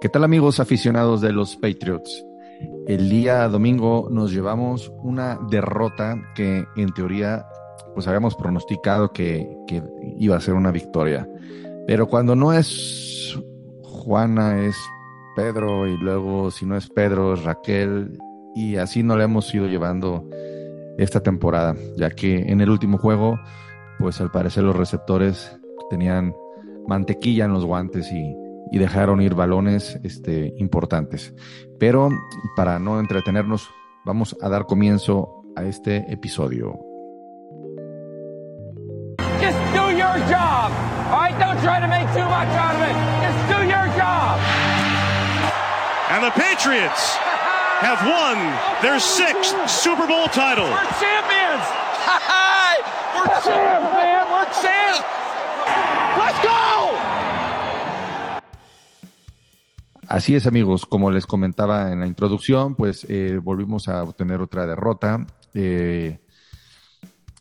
¿Qué 0.00 0.08
tal 0.08 0.24
amigos 0.24 0.60
aficionados 0.60 1.20
de 1.20 1.30
los 1.30 1.56
Patriots? 1.56 2.24
El 2.86 3.10
día 3.10 3.46
domingo 3.48 4.08
nos 4.10 4.32
llevamos 4.32 4.90
una 5.02 5.38
derrota 5.50 6.16
que 6.34 6.64
en 6.74 6.94
teoría 6.94 7.44
pues 7.92 8.08
habíamos 8.08 8.34
pronosticado 8.34 9.12
que, 9.12 9.46
iba 10.16 10.36
a 10.36 10.40
ser 10.40 10.54
una 10.54 10.70
victoria. 10.70 11.28
Pero 11.86 12.08
cuando 12.08 12.34
no 12.34 12.54
es 12.54 13.38
Juana 13.82 14.64
es 14.64 14.74
Pedro 15.36 15.86
y 15.86 15.98
luego 15.98 16.50
si 16.50 16.64
no 16.64 16.78
es 16.78 16.88
Pedro 16.88 17.34
es 17.34 17.44
Raquel 17.44 18.16
y 18.54 18.76
así 18.76 19.02
no 19.02 19.18
le 19.18 19.24
hemos 19.24 19.54
ido 19.54 19.66
llevando 19.66 20.26
esta 20.96 21.22
temporada, 21.22 21.76
ya 21.98 22.08
que 22.08 22.50
en 22.50 22.62
el 22.62 22.70
último 22.70 22.96
juego 22.96 23.38
pues 23.98 24.18
al 24.22 24.30
parecer 24.30 24.64
los 24.64 24.76
receptores 24.76 25.60
tenían 25.90 26.34
mantequilla 26.88 27.44
en 27.44 27.52
los 27.52 27.66
guantes 27.66 28.10
y 28.10 28.49
y 28.70 28.78
dejaron 28.78 29.20
ir 29.20 29.34
balones 29.34 29.98
este, 30.04 30.52
importantes. 30.56 31.34
Pero 31.78 32.10
para 32.56 32.78
no 32.78 33.00
entretenernos, 33.00 33.68
vamos 34.04 34.36
a 34.40 34.48
dar 34.48 34.66
comienzo 34.66 35.42
a 35.56 35.64
este 35.64 36.04
episodio. 36.12 36.78
Just 39.40 39.58
do 39.72 39.90
your 39.90 40.18
job. 40.28 40.70
All 41.10 41.18
right, 41.18 41.36
don't 41.38 41.60
try 41.62 41.80
to 41.80 41.88
make 41.88 42.06
too 42.12 42.28
much 42.28 42.48
out 42.54 42.76
of 42.76 42.82
it. 42.82 42.96
Just 43.24 43.40
do 43.48 43.58
your 43.66 43.86
job. 43.96 44.38
And 46.10 46.22
the 46.24 46.30
Patriots 46.32 47.16
have 47.80 48.04
won 48.04 48.36
their 48.82 49.00
sixth 49.00 49.56
Super 49.68 50.06
Bowl 50.06 50.28
title. 50.28 50.68
We're 50.68 50.92
champions. 51.00 51.64
We're 53.16 53.26
champs, 53.40 53.92
man. 53.96 54.24
We're 54.30 54.44
champs. 54.60 55.29
Así 60.10 60.34
es, 60.34 60.48
amigos, 60.48 60.86
como 60.86 61.12
les 61.12 61.24
comentaba 61.24 61.92
en 61.92 62.00
la 62.00 62.06
introducción, 62.08 62.74
pues 62.74 63.06
eh, 63.08 63.38
volvimos 63.40 63.86
a 63.86 64.02
obtener 64.02 64.40
otra 64.40 64.66
derrota. 64.66 65.24
Eh, 65.54 66.18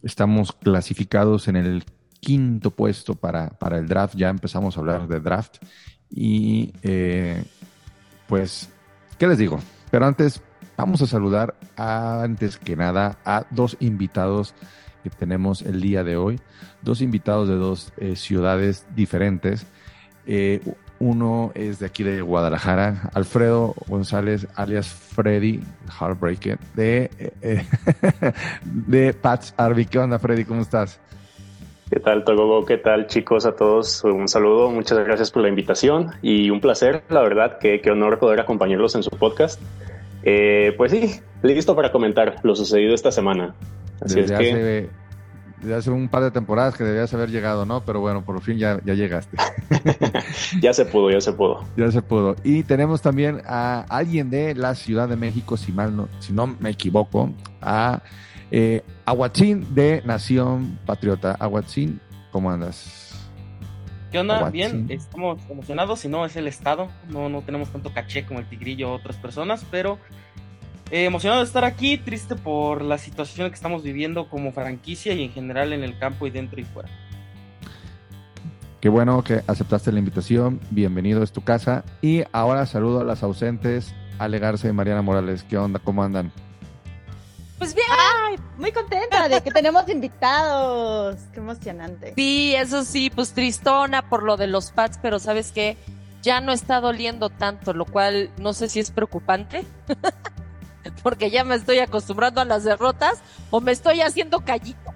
estamos 0.03 0.51
clasificados 0.51 1.47
en 1.47 1.55
el 1.55 1.83
quinto 2.19 2.69
puesto 2.69 3.15
para, 3.15 3.49
para, 3.49 3.79
el 3.79 3.87
draft, 3.87 4.15
ya 4.15 4.29
empezamos 4.29 4.77
a 4.77 4.81
hablar 4.81 5.07
de 5.07 5.19
draft. 5.19 5.57
Y 6.11 6.71
eh, 6.83 7.43
pues, 8.27 8.69
¿qué 9.17 9.25
les 9.25 9.39
digo? 9.39 9.59
Pero 9.89 10.05
antes, 10.05 10.39
vamos 10.77 11.01
a 11.01 11.07
saludar 11.07 11.55
antes 11.75 12.59
que 12.59 12.75
nada 12.75 13.17
a 13.25 13.47
dos 13.49 13.77
invitados 13.79 14.53
que 15.03 15.09
tenemos 15.09 15.63
el 15.63 15.81
día 15.81 16.03
de 16.03 16.17
hoy, 16.17 16.39
dos 16.83 17.01
invitados 17.01 17.49
de 17.49 17.55
dos 17.55 17.91
ciudades 18.13 18.85
diferentes. 18.95 19.65
Eh, 20.27 20.61
uno 20.99 21.51
es 21.55 21.79
de 21.79 21.85
aquí 21.85 22.03
de 22.03 22.21
Guadalajara, 22.21 23.09
Alfredo 23.13 23.75
González, 23.87 24.47
alias 24.55 24.87
Freddy 24.87 25.61
Heartbreaker, 25.99 26.59
de, 26.75 27.09
eh, 27.41 27.65
de 28.63 29.13
Pats 29.13 29.53
Arby. 29.57 29.85
¿Qué 29.85 29.99
onda, 29.99 30.19
Freddy? 30.19 30.45
¿Cómo 30.45 30.61
estás? 30.61 30.99
¿Qué 31.89 31.99
tal, 31.99 32.23
Togogo? 32.23 32.65
¿Qué 32.65 32.77
tal, 32.77 33.07
chicos? 33.07 33.45
A 33.45 33.55
todos 33.55 34.03
un 34.03 34.27
saludo, 34.27 34.69
muchas 34.69 34.99
gracias 34.99 35.31
por 35.31 35.41
la 35.41 35.49
invitación 35.49 36.11
y 36.21 36.51
un 36.51 36.61
placer, 36.61 37.01
la 37.09 37.21
verdad, 37.21 37.57
qué, 37.59 37.81
qué 37.81 37.89
honor 37.89 38.19
poder 38.19 38.39
acompañarlos 38.39 38.93
en 38.93 39.01
su 39.01 39.09
podcast. 39.09 39.59
Eh, 40.23 40.73
pues 40.77 40.91
sí, 40.91 41.19
listo 41.41 41.75
para 41.75 41.91
comentar 41.91 42.35
lo 42.43 42.55
sucedido 42.55 42.93
esta 42.93 43.11
semana. 43.11 43.55
Así 44.01 44.19
es 44.19 44.31
que 44.31 44.89
de 45.61 45.75
hace 45.75 45.89
un 45.91 46.07
par 46.07 46.23
de 46.23 46.31
temporadas 46.31 46.75
que 46.75 46.83
debías 46.83 47.13
haber 47.13 47.29
llegado, 47.29 47.65
¿no? 47.65 47.81
Pero 47.83 47.99
bueno, 48.01 48.23
por 48.23 48.39
fin 48.41 48.57
ya, 48.57 48.79
ya 48.85 48.93
llegaste. 48.93 49.37
ya 50.61 50.73
se 50.73 50.85
pudo, 50.85 51.11
ya 51.11 51.21
se 51.21 51.33
pudo. 51.33 51.63
Ya 51.75 51.91
se 51.91 52.01
pudo. 52.01 52.35
Y 52.43 52.63
tenemos 52.63 53.01
también 53.01 53.41
a 53.45 53.85
alguien 53.89 54.29
de 54.29 54.55
la 54.55 54.75
Ciudad 54.75 55.07
de 55.09 55.15
México, 55.15 55.57
si 55.57 55.71
mal 55.71 55.95
no, 55.95 56.07
si 56.19 56.33
no 56.33 56.47
me 56.47 56.69
equivoco, 56.69 57.31
a 57.61 58.01
eh, 58.51 58.83
Aguachín 59.05 59.73
de 59.75 60.01
Nación 60.05 60.79
Patriota. 60.85 61.35
Aguachín, 61.39 61.99
¿cómo 62.31 62.51
andas? 62.51 63.09
¿Qué 64.11 64.19
onda? 64.19 64.49
Bien, 64.49 64.87
estamos 64.89 65.39
emocionados, 65.49 65.99
si 65.99 66.07
no 66.07 66.25
es 66.25 66.35
el 66.35 66.47
estado, 66.47 66.89
no, 67.09 67.29
no 67.29 67.43
tenemos 67.43 67.69
tanto 67.69 67.93
caché 67.93 68.25
como 68.25 68.39
el 68.39 68.49
tigrillo 68.49 68.91
o 68.91 68.95
otras 68.95 69.17
personas, 69.17 69.65
pero 69.69 69.99
eh, 70.91 71.05
emocionado 71.05 71.41
de 71.41 71.47
estar 71.47 71.65
aquí, 71.65 71.97
triste 71.97 72.35
por 72.35 72.81
la 72.81 72.97
situación 72.97 73.49
que 73.49 73.55
estamos 73.55 73.83
viviendo 73.83 74.27
como 74.29 74.51
franquicia 74.51 75.13
y 75.13 75.23
en 75.23 75.31
general 75.31 75.73
en 75.73 75.83
el 75.83 75.97
campo 75.99 76.25
y 76.27 76.31
dentro 76.31 76.59
y 76.59 76.63
fuera. 76.63 76.89
Qué 78.81 78.89
bueno 78.89 79.23
que 79.23 79.41
aceptaste 79.45 79.91
la 79.91 79.99
invitación, 79.99 80.59
bienvenido, 80.71 81.21
es 81.21 81.31
tu 81.31 81.41
casa. 81.41 81.83
Y 82.01 82.23
ahora 82.31 82.65
saludo 82.65 83.01
a 83.01 83.03
las 83.03 83.23
ausentes, 83.23 83.93
Ale 84.17 84.39
Garza 84.39 84.69
y 84.69 84.71
Mariana 84.71 85.01
Morales. 85.01 85.43
¿Qué 85.43 85.57
onda? 85.57 85.79
¿Cómo 85.79 86.01
andan? 86.01 86.31
Pues 87.57 87.75
bien, 87.75 88.41
muy 88.57 88.71
contenta 88.71 89.27
de 89.27 89.41
que 89.41 89.51
tenemos 89.51 89.87
invitados. 89.89 91.17
Qué 91.33 91.39
emocionante. 91.41 92.13
Sí, 92.15 92.55
eso 92.55 92.85
sí, 92.85 93.11
pues 93.13 93.33
tristona 93.33 94.07
por 94.07 94.23
lo 94.23 94.37
de 94.37 94.47
los 94.47 94.71
pads, 94.71 94.97
pero 95.01 95.19
¿sabes 95.19 95.51
qué? 95.51 95.75
Ya 96.21 96.39
no 96.39 96.53
está 96.53 96.79
doliendo 96.79 97.29
tanto, 97.29 97.73
lo 97.73 97.85
cual 97.85 98.31
no 98.39 98.53
sé 98.53 98.69
si 98.69 98.79
es 98.79 98.91
preocupante. 98.91 99.65
porque 101.03 101.29
ya 101.29 101.43
me 101.43 101.55
estoy 101.55 101.79
acostumbrando 101.79 102.41
a 102.41 102.45
las 102.45 102.63
derrotas 102.63 103.21
o 103.51 103.61
me 103.61 103.71
estoy 103.71 104.01
haciendo 104.01 104.41
callito. 104.41 104.93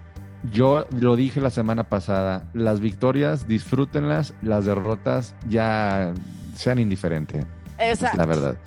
Yo 0.52 0.86
lo 0.92 1.16
dije 1.16 1.40
la 1.40 1.50
semana 1.50 1.86
pasada, 1.86 2.50
las 2.54 2.82
victorias 2.82 3.48
disfrútenlas, 3.48 4.34
las 4.42 4.66
derrotas 4.66 5.36
ya 5.48 6.14
sean 6.56 6.80
indiferentes. 6.80 7.46
Exacto. 7.80 8.18
La 8.18 8.26
verdad. 8.26 8.58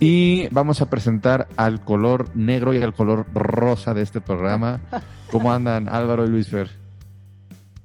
Y 0.00 0.48
vamos 0.48 0.80
a 0.80 0.88
presentar 0.88 1.48
al 1.56 1.80
color 1.80 2.34
negro 2.34 2.72
y 2.72 2.82
al 2.82 2.94
color 2.94 3.26
rosa 3.34 3.94
de 3.94 4.02
este 4.02 4.20
programa. 4.20 4.80
¿Cómo 5.30 5.52
andan 5.52 5.88
Álvaro 5.88 6.24
y 6.24 6.28
Luis 6.28 6.48
Fer? 6.48 6.70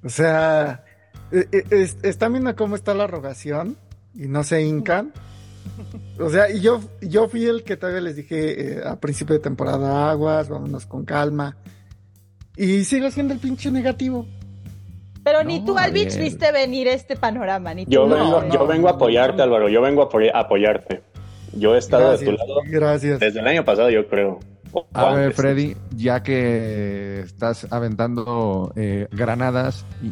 O 0.03 0.09
sea, 0.09 0.83
eh, 1.31 1.47
eh, 1.51 1.89
¿están 2.03 2.33
viendo 2.33 2.55
cómo 2.55 2.75
está 2.75 2.93
la 2.93 3.07
rogación? 3.07 3.77
Y 4.13 4.27
no 4.27 4.43
se 4.43 4.61
hincan. 4.61 5.11
O 6.19 6.29
sea, 6.29 6.49
y 6.49 6.61
yo, 6.61 6.81
yo 7.01 7.27
fui 7.27 7.45
el 7.45 7.63
que 7.63 7.77
todavía 7.77 8.01
les 8.01 8.15
dije 8.15 8.77
eh, 8.77 8.81
a 8.85 8.99
principio 8.99 9.35
de 9.35 9.41
temporada 9.41 10.11
aguas, 10.11 10.49
vámonos 10.49 10.85
con 10.85 11.05
calma. 11.05 11.57
Y 12.55 12.83
sigo 12.83 13.09
siendo 13.09 13.33
el 13.33 13.39
pinche 13.39 13.71
negativo. 13.71 14.27
Pero 15.23 15.43
ni 15.43 15.63
tú, 15.63 15.77
Alvich, 15.77 16.17
viste 16.17 16.51
venir 16.51 16.87
este 16.87 17.15
panorama. 17.15 17.73
Ni 17.73 17.85
yo, 17.87 18.07
vengo, 18.07 18.47
yo 18.49 18.67
vengo 18.67 18.89
a 18.89 18.91
apoyarte, 18.91 19.41
Álvaro. 19.41 19.69
Yo 19.69 19.81
vengo 19.81 20.03
a 20.03 20.39
apoyarte. 20.39 21.01
Yo 21.53 21.75
he 21.75 21.77
estado 21.77 22.17
de 22.17 22.25
tu 22.25 22.31
lado. 22.31 22.55
Gracias. 22.65 23.19
Desde 23.19 23.39
el 23.39 23.47
año 23.47 23.63
pasado, 23.63 23.89
yo 23.89 24.07
creo. 24.07 24.39
A 24.93 25.13
ver, 25.13 25.33
Freddy, 25.33 25.75
ya 25.95 26.23
que 26.23 27.21
estás 27.21 27.71
aventando 27.71 28.73
eh, 28.75 29.07
granadas, 29.11 29.85
y... 30.01 30.11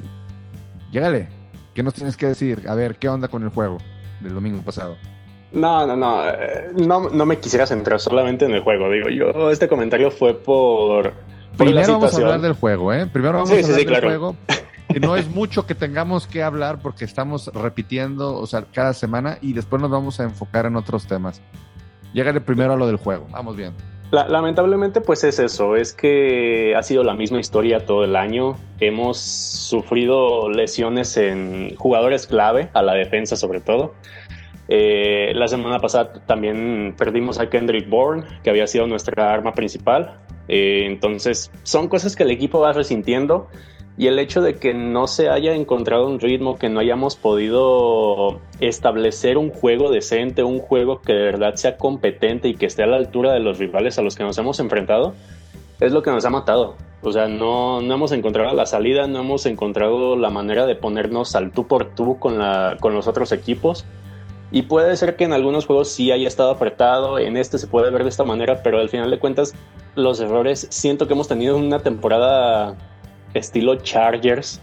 llégale. 0.94 1.28
¿Qué 1.73 1.83
nos 1.83 1.94
tienes 1.94 2.18
que 2.18 2.28
decir? 2.28 2.63
A 2.68 2.75
ver, 2.75 2.97
¿qué 2.97 3.09
onda 3.09 3.28
con 3.28 3.44
el 3.44 3.50
juego 3.50 3.78
del 4.19 4.33
domingo 4.33 4.62
pasado? 4.62 4.97
No, 5.51 5.85
no, 5.85 5.95
no, 5.97 6.29
eh, 6.29 6.69
no, 6.75 7.09
no 7.09 7.25
me 7.25 7.39
quisiera 7.39 7.66
centrar 7.66 8.00
solamente 8.00 8.45
en 8.45 8.51
el 8.51 8.62
juego. 8.62 8.89
Digo, 8.89 9.09
yo 9.09 9.51
este 9.51 9.67
comentario 9.67 10.09
fue 10.09 10.34
por. 10.34 11.13
Primero 11.57 11.94
vamos 11.94 12.13
a 12.13 12.17
hablar 12.17 12.41
del 12.41 12.53
juego, 12.53 12.94
¿eh? 12.94 13.07
Primero 13.07 13.34
vamos 13.34 13.51
a 13.51 13.56
hablar 13.56 13.75
del 13.75 14.01
juego. 14.01 14.35
No 15.00 15.16
es 15.16 15.28
mucho 15.35 15.66
que 15.66 15.75
tengamos 15.75 16.25
que 16.25 16.41
hablar 16.41 16.79
porque 16.81 17.03
estamos 17.03 17.47
repitiendo, 17.53 18.38
o 18.38 18.47
sea, 18.47 18.66
cada 18.73 18.94
semana 18.94 19.38
y 19.41 19.53
después 19.53 19.81
nos 19.81 19.91
vamos 19.91 20.19
a 20.19 20.23
enfocar 20.23 20.66
en 20.66 20.78
otros 20.78 21.06
temas. 21.06 21.41
Llegale 22.13 22.41
primero 22.41 22.73
a 22.73 22.78
lo 22.78 22.88
del 22.88 22.97
juego. 22.97 23.28
Vamos 23.31 23.57
bien. 23.57 23.73
lamentablemente, 24.12 25.01
pues 25.01 25.23
es 25.23 25.39
eso, 25.39 25.75
es 25.75 25.94
que 25.94 26.73
ha 26.75 26.83
sido 26.83 27.03
la 27.03 27.13
misma 27.13 27.39
historia 27.39 27.85
todo 27.85 28.06
el 28.06 28.16
año. 28.16 28.57
Hemos 28.79 29.18
sufrido 29.18 30.50
lesiones 30.50 31.16
en 31.18 31.75
jugadores 31.75 32.27
clave, 32.27 32.69
a 32.74 32.81
la 32.81 32.94
defensa 32.94 33.36
sobre 33.36 33.59
todo. 33.59 33.94
Eh, 34.73 35.33
la 35.35 35.50
semana 35.50 35.79
pasada 35.79 36.13
también 36.25 36.95
perdimos 36.97 37.41
a 37.41 37.50
Kendrick 37.50 37.89
Bourne, 37.89 38.23
que 38.41 38.50
había 38.51 38.68
sido 38.68 38.88
nuestra 38.88 39.33
arma 39.33 39.51
principal. 39.51 40.21
Eh, 40.47 40.83
entonces, 40.85 41.51
son 41.63 41.89
cosas 41.89 42.15
que 42.15 42.23
el 42.23 42.31
equipo 42.31 42.62
va 42.62 42.71
resintiendo. 42.71 43.50
Y 43.97 44.07
el 44.07 44.18
hecho 44.18 44.41
de 44.41 44.56
que 44.56 44.73
no 44.73 45.07
se 45.07 45.27
haya 45.27 45.53
encontrado 45.56 46.07
un 46.07 46.21
ritmo, 46.21 46.57
que 46.57 46.69
no 46.69 46.79
hayamos 46.79 47.18
podido 47.18 48.39
establecer 48.62 49.38
un 49.38 49.50
juego 49.50 49.91
decente, 49.91 50.41
un 50.41 50.59
juego 50.59 51.01
que 51.01 51.12
de 51.12 51.24
verdad 51.24 51.56
sea 51.56 51.75
competente 51.75 52.47
y 52.47 52.56
que 52.56 52.67
esté 52.67 52.83
a 52.83 52.88
la 52.88 52.95
altura 52.95 53.33
de 53.33 53.41
los 53.41 53.59
rivales 53.59 54.00
a 54.00 54.01
los 54.01 54.15
que 54.15 54.24
nos 54.24 54.38
hemos 54.38 54.62
enfrentado, 54.62 55.15
es 55.81 55.91
lo 55.91 56.01
que 56.01 56.12
nos 56.12 56.24
ha 56.24 56.29
matado. 56.29 56.77
O 57.01 57.12
sea, 57.12 57.27
no, 57.27 57.81
no 57.81 57.94
hemos 57.94 58.13
encontrado 58.13 58.56
la 58.56 58.65
salida, 58.65 59.06
no 59.06 59.19
hemos 59.19 59.45
encontrado 59.45 60.15
la 60.15 60.29
manera 60.29 60.65
de 60.65 60.75
ponernos 60.75 61.35
al 61.35 61.51
tú 61.51 61.67
por 61.67 61.94
tú 61.94 62.17
con, 62.19 62.39
la, 62.39 62.77
con 62.79 62.94
los 62.94 63.09
otros 63.09 63.33
equipos. 63.33 63.85
Y 64.51 64.63
puede 64.63 64.98
ser 64.98 65.15
que 65.15 65.24
en 65.24 65.33
algunos 65.33 65.65
juegos 65.65 65.89
sí 65.89 66.12
haya 66.12 66.27
estado 66.27 66.51
apretado, 66.51 67.18
en 67.18 67.38
este 67.38 67.57
se 67.57 67.68
puede 67.68 67.89
ver 67.89 68.03
de 68.03 68.09
esta 68.09 68.25
manera, 68.25 68.62
pero 68.63 68.80
al 68.80 68.89
final 68.89 69.09
de 69.09 69.18
cuentas 69.18 69.53
los 69.95 70.19
errores 70.19 70.68
siento 70.69 71.07
que 71.07 71.13
hemos 71.13 71.27
tenido 71.27 71.56
una 71.57 71.80
temporada 71.80 72.75
estilo 73.33 73.75
Chargers, 73.77 74.62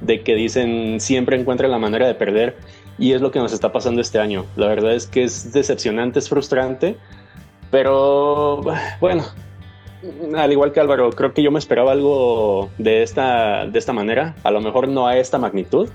de 0.00 0.22
que 0.22 0.34
dicen 0.34 1.00
siempre 1.00 1.38
encuentran 1.38 1.70
la 1.70 1.78
manera 1.78 2.06
de 2.06 2.14
perder. 2.14 2.56
Y 2.96 3.12
es 3.12 3.20
lo 3.20 3.32
que 3.32 3.40
nos 3.40 3.52
está 3.52 3.72
pasando 3.72 4.00
este 4.00 4.20
año. 4.20 4.46
La 4.54 4.68
verdad 4.68 4.94
es 4.94 5.08
que 5.08 5.24
es 5.24 5.52
decepcionante, 5.52 6.20
es 6.20 6.28
frustrante, 6.28 6.96
pero 7.72 8.60
bueno, 9.00 9.24
al 10.36 10.52
igual 10.52 10.70
que 10.70 10.78
Álvaro, 10.78 11.10
creo 11.10 11.34
que 11.34 11.42
yo 11.42 11.50
me 11.50 11.58
esperaba 11.58 11.90
algo 11.90 12.70
de 12.78 13.02
esta, 13.02 13.66
de 13.66 13.78
esta 13.78 13.92
manera, 13.92 14.36
a 14.44 14.52
lo 14.52 14.60
mejor 14.60 14.86
no 14.86 15.08
a 15.08 15.16
esta 15.16 15.38
magnitud, 15.38 15.88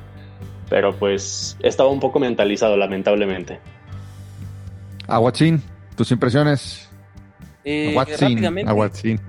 pero 0.69 0.95
pues 0.95 1.57
estaba 1.61 1.89
un 1.89 1.99
poco 1.99 2.19
mentalizado, 2.19 2.77
lamentablemente. 2.77 3.59
Aguatzin, 5.07 5.61
tus 5.95 6.11
impresiones. 6.11 6.89
Eh, 7.65 7.89
Aguatzin, 7.89 9.19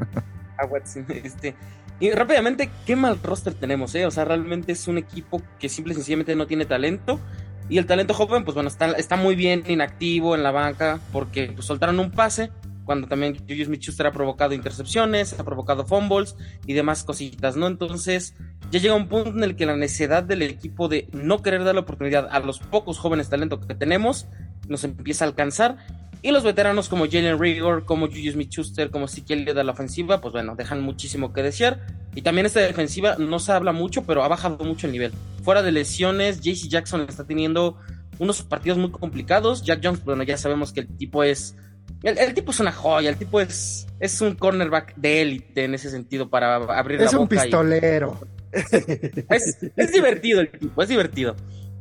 Aguatzin. 0.59 1.07
este, 1.25 1.55
y 1.99 2.11
rápidamente, 2.11 2.71
qué 2.87 2.97
mal 2.97 3.19
roster 3.23 3.55
tenemos, 3.55 3.95
¿eh? 3.95 4.07
O 4.07 4.11
sea, 4.11 4.25
realmente 4.25 4.73
es 4.73 4.89
un 4.89 4.99
equipo 4.99 5.43
que 5.59 5.69
simple 5.69 5.93
y 5.93 5.97
sencillamente 5.97 6.35
no 6.35 6.47
tiene 6.47 6.65
talento. 6.65 7.21
Y 7.69 7.79
el 7.79 7.87
talento 7.87 8.15
joven, 8.15 8.45
pues 8.45 8.55
bueno, 8.55 8.69
está, 8.69 8.93
está 8.93 9.17
muy 9.17 9.37
bien 9.37 9.65
inactivo 9.69 10.35
en 10.35 10.43
la 10.43 10.51
banca 10.51 10.99
porque 11.13 11.53
pues, 11.55 11.67
soltaron 11.67 12.01
un 12.01 12.11
pase 12.11 12.51
cuando 12.85 13.07
también 13.07 13.37
Julius 13.47 13.69
Smith-Schuster 13.69 14.09
ha 14.09 14.13
provocado 14.13 14.53
intercepciones, 14.53 15.39
ha 15.39 15.45
provocado 15.45 15.87
fumbles 15.87 16.35
y 16.67 16.73
demás 16.73 17.05
cositas, 17.05 17.55
¿no? 17.55 17.69
Entonces, 17.69 18.35
ya 18.71 18.79
llega 18.79 18.95
un 18.95 19.09
punto 19.09 19.31
en 19.31 19.43
el 19.43 19.57
que 19.57 19.67
la 19.67 19.77
necesidad 19.77 20.23
del 20.23 20.43
equipo 20.43 20.89
de 20.89 21.09
no 21.13 21.43
querer 21.43 21.65
dar 21.65 21.75
la 21.75 21.81
oportunidad 21.81 22.29
a 22.31 22.39
los 22.41 22.61
pocos 22.61 22.99
jóvenes 22.99 23.29
talentos 23.29 23.67
que 23.67 23.75
tenemos 23.75 24.27
nos 24.69 24.85
empieza 24.85 25.25
a 25.25 25.29
alcanzar. 25.29 25.77
Y 26.23 26.33
los 26.33 26.45
veteranos 26.45 26.89
como 26.89 27.07
Jalen 27.07 27.39
Rigor, 27.41 27.85
como 27.85 28.07
Julius 28.07 28.35
Smith-Schuster, 28.35 28.91
como 28.91 29.07
Ezekiel 29.07 29.45
de 29.45 29.65
la 29.65 29.73
ofensiva, 29.73 30.21
pues 30.21 30.33
bueno, 30.33 30.55
dejan 30.55 30.83
muchísimo 30.83 31.33
que 31.33 31.43
desear. 31.43 31.81
Y 32.15 32.23
también 32.23 32.47
esta 32.47 32.61
defensiva 32.61 33.17
no 33.19 33.39
se 33.39 33.53
habla 33.53 33.73
mucho, 33.73 34.05
pero 34.05 34.23
ha 34.23 34.29
bajado 34.29 34.63
mucho 34.65 34.87
el 34.87 34.93
nivel. 34.93 35.13
Fuera 35.43 35.63
de 35.63 35.73
lesiones, 35.73 36.41
JC 36.41 36.69
Jackson 36.69 37.07
está 37.09 37.25
teniendo 37.25 37.79
unos 38.19 38.43
partidos 38.43 38.79
muy 38.79 38.91
complicados. 38.91 39.63
Jack 39.63 39.81
Jones, 39.83 40.05
bueno, 40.05 40.23
ya 40.23 40.37
sabemos 40.37 40.73
que 40.73 40.81
el 40.81 40.89
tipo 40.89 41.25
es 41.25 41.57
el, 42.03 42.35
tipo 42.35 42.51
es 42.51 42.61
una 42.61 42.73
joya, 42.73 43.11
el 43.11 43.17
tipo 43.17 43.41
es, 43.41 43.87
es 43.99 44.21
un 44.21 44.35
cornerback 44.35 44.95
de 44.97 45.23
élite 45.23 45.65
en 45.65 45.75
ese 45.75 45.91
sentido 45.91 46.29
para 46.29 46.57
abrir 46.57 47.01
la 47.01 47.07
boca. 47.07 47.17
Es 47.17 47.21
un 47.21 47.29
pistolero. 47.29 48.21
Es, 48.53 49.93
divertido 49.93 50.41
el 50.41 50.51
tipo, 50.51 50.83
es 50.83 50.89
divertido. 50.89 51.37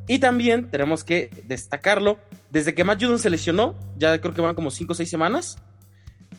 Y 0.07 0.19
también 0.19 0.69
tenemos 0.69 1.03
que 1.03 1.31
destacarlo, 1.45 2.19
desde 2.51 2.75
que 2.75 2.83
Matt 2.83 3.01
Judon 3.01 3.17
se 3.17 3.31
lesionó, 3.31 3.75
ya 3.97 4.19
creo 4.21 4.35
que 4.35 4.41
van 4.41 4.53
como 4.53 4.69
5 4.69 4.93
o 4.93 4.95
6 4.95 5.09
semanas, 5.09 5.57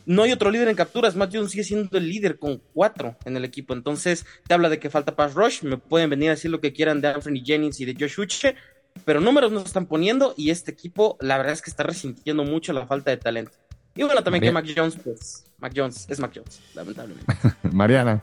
no 0.05 0.23
hay 0.23 0.31
otro 0.31 0.49
líder 0.51 0.69
en 0.69 0.75
capturas, 0.75 1.15
Matt 1.15 1.31
Judon 1.31 1.49
sigue 1.49 1.63
siendo 1.63 1.97
el 1.97 2.07
líder 2.07 2.39
con 2.39 2.61
4 2.73 3.17
en 3.25 3.37
el 3.37 3.45
equipo, 3.45 3.73
entonces 3.73 4.25
te 4.47 4.53
habla 4.53 4.69
de 4.69 4.79
que 4.79 4.89
falta 4.89 5.15
pass 5.15 5.33
rush, 5.33 5.63
me 5.63 5.77
pueden 5.77 6.09
venir 6.09 6.29
a 6.29 6.35
decir 6.35 6.49
lo 6.49 6.61
que 6.61 6.73
quieran 6.73 7.01
de 7.01 7.09
Anthony 7.09 7.43
Jennings 7.43 7.79
y 7.81 7.85
de 7.85 7.95
Josh 7.99 8.19
Uche, 8.19 8.55
pero 9.05 9.21
números 9.21 9.51
no 9.51 9.59
se 9.59 9.67
están 9.67 9.85
poniendo 9.85 10.33
y 10.37 10.49
este 10.49 10.71
equipo 10.71 11.17
la 11.19 11.37
verdad 11.37 11.53
es 11.53 11.61
que 11.61 11.69
está 11.69 11.83
resintiendo 11.83 12.43
mucho 12.43 12.73
la 12.73 12.85
falta 12.85 13.11
de 13.11 13.17
talento. 13.17 13.57
Y 13.95 14.03
bueno, 14.03 14.23
también 14.23 14.43
que 14.43 14.51
Mac 14.51 14.65
Jones, 14.75 14.97
pues, 15.03 15.43
Mac 15.59 15.73
Jones 15.75 16.05
es 16.09 16.19
Mac 16.19 16.31
Jones, 16.33 16.61
lamentablemente. 16.73 17.33
Mariana. 17.71 18.21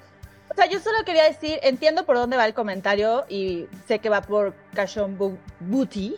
O 0.50 0.54
sea, 0.54 0.68
yo 0.68 0.80
solo 0.80 0.98
quería 1.04 1.24
decir, 1.24 1.58
entiendo 1.62 2.06
por 2.06 2.16
dónde 2.16 2.36
va 2.36 2.46
el 2.46 2.54
comentario 2.54 3.26
y 3.28 3.66
sé 3.86 3.98
que 3.98 4.08
va 4.08 4.22
por 4.22 4.54
Cashon 4.74 5.18
Booty, 5.60 6.16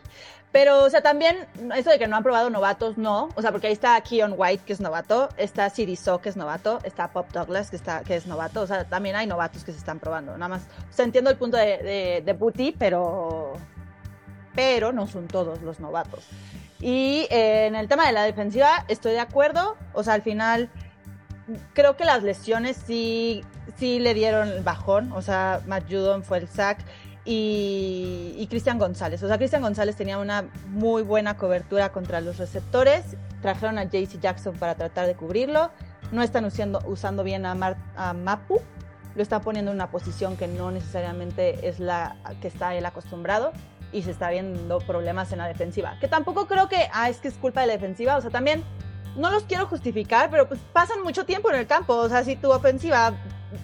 pero, 0.52 0.82
o 0.82 0.90
sea, 0.90 1.00
también 1.00 1.46
eso 1.76 1.90
de 1.90 1.98
que 1.98 2.08
no 2.08 2.16
han 2.16 2.24
probado 2.24 2.50
novatos, 2.50 2.98
no. 2.98 3.28
O 3.36 3.42
sea, 3.42 3.52
porque 3.52 3.68
ahí 3.68 3.72
está 3.72 4.00
Keon 4.00 4.34
White, 4.36 4.64
que 4.66 4.72
es 4.72 4.80
novato, 4.80 5.28
está 5.36 5.70
Siri 5.70 5.94
So, 5.94 6.20
que 6.20 6.28
es 6.28 6.36
novato, 6.36 6.80
está 6.82 7.08
Pop 7.08 7.28
Douglas, 7.32 7.70
que, 7.70 7.76
está, 7.76 8.02
que 8.02 8.16
es 8.16 8.26
novato. 8.26 8.62
O 8.62 8.66
sea, 8.66 8.84
también 8.84 9.14
hay 9.14 9.28
novatos 9.28 9.62
que 9.62 9.70
se 9.70 9.78
están 9.78 10.00
probando. 10.00 10.32
Nada 10.32 10.48
más, 10.48 10.62
o 10.62 10.92
sea, 10.92 11.04
entiendo 11.04 11.30
el 11.30 11.36
punto 11.36 11.56
de, 11.56 11.78
de, 11.78 12.22
de 12.24 12.32
Booty, 12.32 12.74
pero, 12.76 13.52
pero 14.54 14.92
no 14.92 15.06
son 15.06 15.28
todos 15.28 15.62
los 15.62 15.80
novatos. 15.80 16.24
Y 16.80 17.26
eh, 17.30 17.66
en 17.66 17.74
el 17.76 17.88
tema 17.88 18.06
de 18.06 18.12
la 18.12 18.22
defensiva 18.24 18.84
estoy 18.88 19.12
de 19.12 19.20
acuerdo, 19.20 19.76
o 19.92 20.02
sea, 20.02 20.14
al 20.14 20.22
final 20.22 20.70
creo 21.74 21.96
que 21.96 22.04
las 22.04 22.22
lesiones 22.22 22.80
sí, 22.86 23.44
sí 23.76 23.98
le 23.98 24.14
dieron 24.14 24.48
el 24.48 24.62
bajón, 24.62 25.12
o 25.12 25.20
sea, 25.20 25.60
Matt 25.66 25.90
Judon 25.90 26.22
fue 26.24 26.38
el 26.38 26.48
sack 26.48 26.78
y, 27.24 28.34
y 28.38 28.46
Cristian 28.46 28.78
González, 28.78 29.22
o 29.22 29.28
sea, 29.28 29.36
Cristian 29.36 29.60
González 29.62 29.96
tenía 29.96 30.18
una 30.18 30.46
muy 30.68 31.02
buena 31.02 31.36
cobertura 31.36 31.92
contra 31.92 32.20
los 32.20 32.38
receptores, 32.38 33.04
trajeron 33.42 33.78
a 33.78 33.84
JC 33.84 34.18
Jackson 34.18 34.56
para 34.56 34.74
tratar 34.74 35.06
de 35.06 35.14
cubrirlo, 35.14 35.70
no 36.12 36.22
están 36.22 36.46
usando, 36.46 36.80
usando 36.86 37.22
bien 37.24 37.44
a, 37.44 37.76
a 37.96 38.14
Mapu, 38.14 38.60
lo 39.14 39.22
están 39.22 39.42
poniendo 39.42 39.70
en 39.70 39.76
una 39.76 39.90
posición 39.90 40.36
que 40.36 40.46
no 40.46 40.70
necesariamente 40.70 41.68
es 41.68 41.78
la 41.78 42.16
que 42.40 42.48
está 42.48 42.74
él 42.74 42.86
acostumbrado 42.86 43.52
y 43.92 44.02
se 44.02 44.10
está 44.10 44.30
viendo 44.30 44.78
problemas 44.78 45.32
en 45.32 45.38
la 45.38 45.48
defensiva. 45.48 45.96
Que 46.00 46.08
tampoco 46.08 46.46
creo 46.46 46.68
que, 46.68 46.88
ah, 46.92 47.08
es 47.08 47.18
que 47.18 47.28
es 47.28 47.34
culpa 47.34 47.62
de 47.62 47.68
la 47.68 47.72
defensiva, 47.74 48.16
o 48.16 48.20
sea, 48.20 48.30
también 48.30 48.62
no 49.16 49.30
los 49.30 49.44
quiero 49.44 49.66
justificar, 49.66 50.30
pero 50.30 50.48
pues 50.48 50.60
pasan 50.72 51.02
mucho 51.02 51.24
tiempo 51.24 51.50
en 51.50 51.56
el 51.56 51.66
campo, 51.66 51.94
o 51.94 52.08
sea, 52.08 52.24
si 52.24 52.36
tu 52.36 52.50
ofensiva 52.50 53.14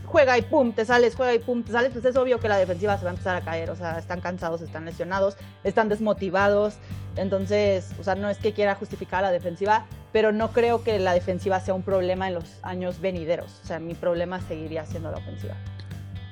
juega 0.05 0.37
y 0.37 0.43
pum, 0.43 0.73
te 0.73 0.85
sales, 0.85 1.15
juega 1.15 1.35
y 1.35 1.39
pum, 1.39 1.63
te 1.63 1.73
sales, 1.73 1.93
pues 1.93 2.05
es 2.05 2.17
obvio 2.17 2.41
que 2.41 2.49
la 2.49 2.57
defensiva 2.57 2.99
se 2.99 3.05
va 3.05 3.11
a 3.11 3.15
empezar 3.15 3.37
a 3.37 3.41
caer, 3.43 3.71
o 3.71 3.77
sea, 3.77 3.99
están 3.99 4.21
cansados, 4.21 4.61
están 4.61 4.85
lesionados, 4.85 5.37
están 5.63 5.89
desmotivados, 5.89 6.79
entonces, 7.15 7.93
o 8.01 8.03
sea, 8.03 8.17
no 8.17 8.29
es 8.29 8.39
que 8.39 8.53
quiera 8.53 8.75
justificar 8.75 9.21
a 9.21 9.29
la 9.29 9.33
defensiva, 9.33 9.87
pero 10.13 10.33
no 10.33 10.51
creo 10.51 10.83
que 10.83 10.99
la 10.99 11.13
defensiva 11.13 11.61
sea 11.61 11.75
un 11.75 11.83
problema 11.83 12.27
en 12.27 12.35
los 12.35 12.59
años 12.63 13.01
venideros, 13.01 13.61
o 13.63 13.67
sea, 13.67 13.79
mi 13.79 13.95
problema 13.95 14.41
seguiría 14.41 14.85
siendo 14.85 15.11
la 15.11 15.19
ofensiva. 15.19 15.55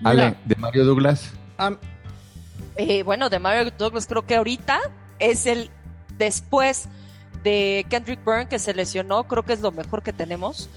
Ale, 0.03 0.35
de 0.45 0.57
Mario 0.57 0.85
Douglas. 0.85 1.33
Eh, 2.77 3.03
bueno, 3.03 3.31
de 3.31 3.39
Mario 3.39 3.71
Douglas 3.77 4.07
creo 4.07 4.27
que 4.27 4.37
ahorita 4.37 4.81
es 5.19 5.47
el 5.47 5.71
después 6.19 6.89
de 7.43 7.87
Kendrick 7.89 8.25
Byrne 8.25 8.49
que 8.49 8.59
se 8.59 8.75
lesionó, 8.75 9.25
creo 9.25 9.45
que 9.45 9.53
es 9.53 9.61
lo 9.61 9.71
mejor 9.71 10.03
que 10.03 10.13
tenemos. 10.13 10.69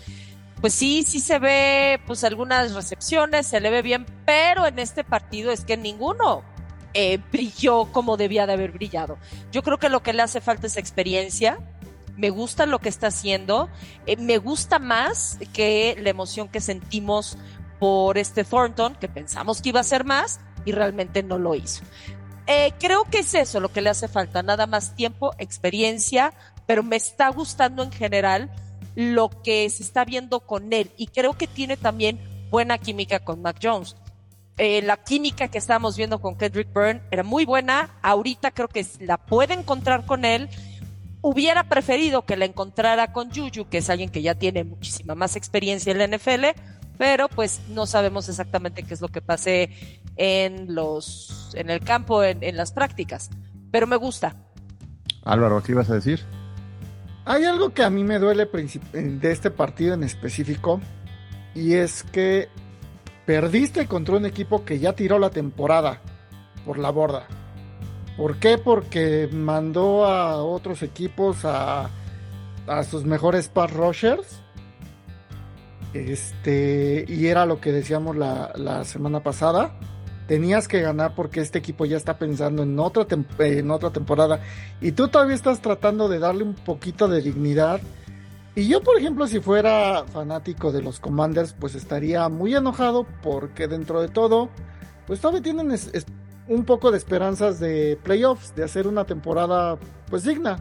Pues 0.62 0.74
sí, 0.74 1.04
sí 1.08 1.20
se 1.20 1.40
ve 1.40 2.00
pues 2.06 2.24
algunas 2.24 2.74
recepciones, 2.74 3.48
se 3.48 3.60
le 3.60 3.70
ve 3.70 3.82
bien, 3.82 4.06
pero 4.26 4.66
en 4.66 4.80
este 4.80 5.04
partido 5.04 5.52
es 5.52 5.64
que 5.64 5.78
ninguno 5.78 6.44
eh, 6.94 7.20
brilló 7.32 7.86
como 7.92 8.18
debía 8.18 8.46
de 8.46 8.54
haber 8.54 8.72
brillado. 8.72 9.18
Yo 9.52 9.64
creo 9.64 9.78
que 9.78 9.90
lo 9.90 10.04
que 10.04 10.14
le 10.14 10.24
hace 10.24 10.42
falta 10.42 10.68
es 10.68 10.78
experiencia. 10.78 11.60
Me 12.16 12.32
gusta 12.32 12.66
lo 12.66 12.80
que 12.80 12.90
está 12.90 13.08
haciendo. 13.08 13.70
Eh, 14.08 14.18
me 14.18 14.40
gusta 14.40 14.80
más 14.80 15.38
que 15.54 15.96
la 16.00 16.10
emoción 16.10 16.50
que 16.50 16.60
sentimos 16.60 17.38
por 17.80 18.18
este 18.18 18.44
Thornton, 18.44 18.96
que 18.96 19.08
pensamos 19.08 19.62
que 19.62 19.70
iba 19.70 19.80
a 19.80 19.84
ser 19.84 20.04
más, 20.04 20.40
y 20.68 20.74
realmente 20.74 21.24
no 21.24 21.40
lo 21.40 21.56
hizo. 21.56 21.82
Eh, 22.46 22.74
creo 22.78 23.06
que 23.06 23.20
es 23.20 23.34
eso 23.34 23.62
lo 23.62 23.72
que 23.72 23.82
le 23.82 23.90
hace 23.90 24.10
falta, 24.10 24.44
nada 24.44 24.68
más 24.68 24.96
tiempo, 24.96 25.32
experiencia, 25.38 26.34
pero 26.66 26.84
me 26.84 26.98
está 26.98 27.30
gustando 27.30 27.84
en 27.84 27.92
general 27.92 28.52
lo 28.96 29.30
que 29.30 29.70
se 29.70 29.82
está 29.82 30.04
viendo 30.04 30.42
con 30.42 30.74
él 30.74 30.92
y 30.98 31.08
creo 31.08 31.34
que 31.34 31.48
tiene 31.48 31.78
también 31.78 32.20
buena 32.50 32.78
química 32.78 33.20
con 33.20 33.42
Mac 33.42 33.60
Jones. 33.64 33.96
Eh, 34.58 34.82
la 34.82 34.98
química 34.98 35.48
que 35.48 35.58
estábamos 35.58 35.96
viendo 35.96 36.20
con 36.20 36.36
Kendrick 36.36 36.74
Byrne 36.74 37.02
era 37.12 37.24
muy 37.24 37.46
buena, 37.46 37.98
ahorita 38.02 38.52
creo 38.52 38.68
que 38.68 38.86
la 39.00 39.18
puede 39.18 39.54
encontrar 39.54 40.06
con 40.06 40.26
él. 40.26 40.50
Hubiera 41.22 41.64
preferido 41.64 42.26
que 42.26 42.36
la 42.36 42.46
encontrara 42.46 43.14
con 43.14 43.30
Juju, 43.30 43.70
que 43.70 43.78
es 43.78 43.90
alguien 43.90 44.10
que 44.10 44.22
ya 44.22 44.36
tiene 44.36 44.66
muchísima 44.66 45.16
más 45.16 45.38
experiencia 45.38 45.92
en 45.92 46.00
la 46.00 46.18
NFL, 46.18 46.60
pero 46.98 47.28
pues 47.30 47.62
no 47.70 47.86
sabemos 47.86 48.28
exactamente 48.30 48.84
qué 48.84 48.94
es 48.94 49.02
lo 49.02 49.08
que 49.10 49.22
pase 49.22 50.02
en 50.16 50.74
los 50.74 51.52
en 51.54 51.70
el 51.70 51.82
campo, 51.82 52.24
en, 52.24 52.58
las 52.58 52.72
prácticas. 52.72 53.30
Pero 53.72 53.88
me 53.88 53.96
gusta. 53.96 54.36
Álvaro, 55.24 55.62
¿qué 55.62 55.74
ibas 55.74 55.90
a 55.90 55.96
decir? 55.96 56.24
Hay 57.26 57.44
algo 57.44 57.74
que 57.74 57.84
a 57.84 57.90
mí 57.90 58.04
me 58.04 58.20
duele 58.20 58.46
de 58.46 59.32
este 59.32 59.52
partido 59.52 59.94
en 59.94 60.04
específico 60.04 60.80
y 61.54 61.74
es 61.74 62.04
que 62.04 62.48
perdiste 63.26 63.88
contra 63.88 64.16
un 64.16 64.26
equipo 64.26 64.64
que 64.64 64.80
ya 64.80 64.94
tiró 64.94 65.20
la 65.20 65.30
temporada 65.30 66.02
por 66.66 66.80
la 66.80 66.90
borda. 66.90 67.28
¿Por 68.16 68.38
qué? 68.38 68.58
Porque 68.58 69.30
mandó 69.32 70.06
a 70.06 70.38
otros 70.38 70.82
equipos 70.82 71.44
a, 71.44 71.90
a 72.66 72.84
sus 72.84 73.04
mejores 73.04 73.50
pass 73.50 73.72
rushers 73.74 74.42
este, 75.94 77.06
y 77.08 77.28
era 77.28 77.46
lo 77.46 77.60
que 77.60 77.72
decíamos 77.72 78.16
la, 78.16 78.84
semana 78.84 79.22
pasada. 79.22 79.74
Tenías 80.28 80.68
que 80.68 80.82
ganar 80.82 81.16
porque 81.16 81.40
este 81.40 81.60
equipo 81.60 81.86
ya 81.86 81.96
está 81.96 82.18
pensando 82.18 82.64
en 82.64 82.78
otra, 82.80 83.06
en 83.40 83.72
otra 83.72 83.92
temporada. 83.92 84.42
Y 84.82 84.92
tú 84.92 85.08
todavía 85.08 85.36
estás 85.36 85.62
tratando 85.62 86.10
de 86.10 86.20
darle 86.20 86.44
un 86.44 86.54
poquito 86.54 87.08
de 87.08 87.22
dignidad. 87.22 87.80
Y 88.54 88.68
yo, 88.68 88.82
por 88.82 88.98
ejemplo, 88.98 89.28
si 89.28 89.40
fuera 89.40 90.04
fanático 90.12 90.72
de 90.72 90.82
los 90.82 91.00
Commanders, 91.00 91.54
pues 91.54 91.76
estaría 91.76 92.28
muy 92.28 92.56
enojado 92.56 93.06
porque 93.22 93.68
dentro 93.68 94.02
de 94.02 94.10
todo, 94.10 94.50
pues 95.06 95.22
todavía 95.22 95.44
tienen 95.44 95.74
un 96.48 96.66
poco 96.66 96.92
de 96.92 96.98
esperanzas 96.98 97.60
de 97.60 97.98
playoffs, 98.04 98.56
de 98.56 98.64
hacer 98.64 98.88
una 98.88 99.06
temporada 99.06 99.78
pues 100.10 100.24
digna. 100.24 100.58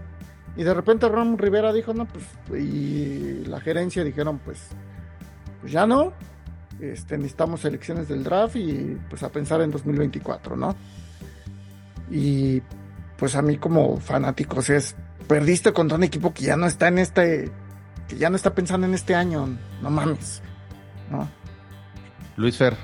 Y 0.56 0.64
de 0.64 0.73
repente 0.73 1.09
Ron 1.09 1.37
Rivera 1.37 1.73
dijo, 1.73 1.92
no, 1.92 2.06
pues, 2.06 2.25
y 2.62 3.45
la 3.47 3.61
gerencia 3.61 4.02
dijeron, 4.04 4.38
pues, 4.38 4.68
pues 5.66 5.73
ya 5.73 5.85
no, 5.85 6.12
este, 6.80 7.16
necesitamos 7.16 7.64
elecciones 7.64 8.06
del 8.06 8.23
draft 8.23 8.54
y 8.54 8.96
pues 9.11 9.25
a 9.25 9.32
pensar 9.32 9.61
en 9.62 9.73
2024, 9.73 10.54
¿no? 10.54 10.76
Y 12.08 12.62
pues 13.18 13.35
a 13.35 13.42
mí 13.42 13.56
como 13.56 13.96
fanático, 13.96 14.61
es, 14.61 14.94
perdiste 15.26 15.73
contra 15.73 15.99
un 15.99 16.04
equipo 16.04 16.32
que 16.32 16.44
ya 16.44 16.56
no 16.56 16.66
está 16.66 16.87
en 16.87 16.99
este, 16.99 17.50
que 18.06 18.16
ya 18.16 18.30
no 18.30 18.37
está 18.37 18.54
pensando 18.54 18.87
en 18.87 18.94
este 18.94 19.16
año, 19.16 19.58
no 19.82 19.90
mames, 19.90 20.40
¿no? 21.11 21.28
Luis 22.37 22.56
Fer. 22.56 22.76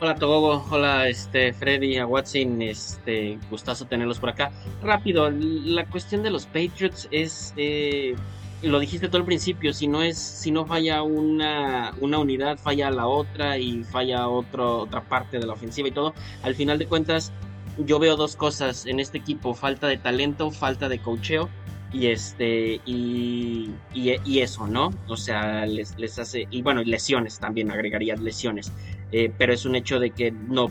Hola 0.00 0.14
Togogo, 0.14 0.66
hola 0.70 1.06
este 1.06 1.52
Freddy, 1.52 1.98
a 1.98 2.06
Watson, 2.06 2.62
este 2.62 3.38
gustazo 3.50 3.84
tenerlos 3.84 4.18
por 4.18 4.30
acá. 4.30 4.52
Rápido, 4.82 5.30
la 5.30 5.84
cuestión 5.84 6.22
de 6.22 6.30
los 6.30 6.46
Patriots 6.46 7.08
es 7.10 7.52
eh, 7.58 8.16
lo 8.62 8.78
dijiste 8.78 9.08
todo 9.08 9.18
al 9.18 9.24
principio, 9.24 9.72
si 9.72 9.88
no 9.88 10.02
es, 10.02 10.18
si 10.18 10.50
no 10.50 10.66
falla 10.66 11.02
una, 11.02 11.94
una 12.00 12.18
unidad, 12.18 12.58
falla 12.58 12.90
la 12.90 13.06
otra 13.06 13.58
y 13.58 13.82
falla 13.84 14.28
otro, 14.28 14.80
otra 14.80 15.02
parte 15.02 15.38
de 15.38 15.46
la 15.46 15.54
ofensiva 15.54 15.88
y 15.88 15.92
todo. 15.92 16.14
Al 16.42 16.54
final 16.54 16.78
de 16.78 16.86
cuentas, 16.86 17.32
yo 17.78 17.98
veo 17.98 18.16
dos 18.16 18.36
cosas 18.36 18.86
en 18.86 19.00
este 19.00 19.18
equipo: 19.18 19.54
falta 19.54 19.88
de 19.88 19.96
talento, 19.96 20.50
falta 20.50 20.88
de 20.88 21.00
cocheo 21.00 21.48
y 21.92 22.06
este 22.06 22.80
y, 22.86 23.70
y, 23.92 24.38
eso, 24.40 24.66
¿no? 24.66 24.92
O 25.08 25.16
sea, 25.16 25.66
les, 25.66 25.98
les 25.98 26.18
hace 26.18 26.46
y 26.50 26.62
bueno, 26.62 26.82
lesiones 26.82 27.38
también 27.38 27.70
agregaría 27.70 28.16
lesiones, 28.16 28.72
eh, 29.10 29.30
pero 29.36 29.52
es 29.52 29.64
un 29.66 29.74
hecho 29.76 30.00
de 30.00 30.10
que 30.10 30.30
no 30.30 30.70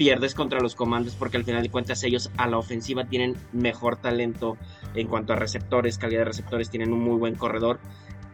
pierdes 0.00 0.34
contra 0.34 0.60
los 0.60 0.76
comandos 0.76 1.14
porque 1.14 1.36
al 1.36 1.44
final 1.44 1.62
de 1.62 1.68
cuentas 1.68 2.02
ellos 2.04 2.30
a 2.38 2.46
la 2.46 2.56
ofensiva 2.56 3.04
tienen 3.04 3.36
mejor 3.52 3.98
talento 3.98 4.56
en 4.94 5.06
cuanto 5.06 5.34
a 5.34 5.36
receptores, 5.36 5.98
calidad 5.98 6.20
de 6.20 6.24
receptores, 6.24 6.70
tienen 6.70 6.94
un 6.94 7.00
muy 7.00 7.18
buen 7.18 7.34
corredor 7.34 7.80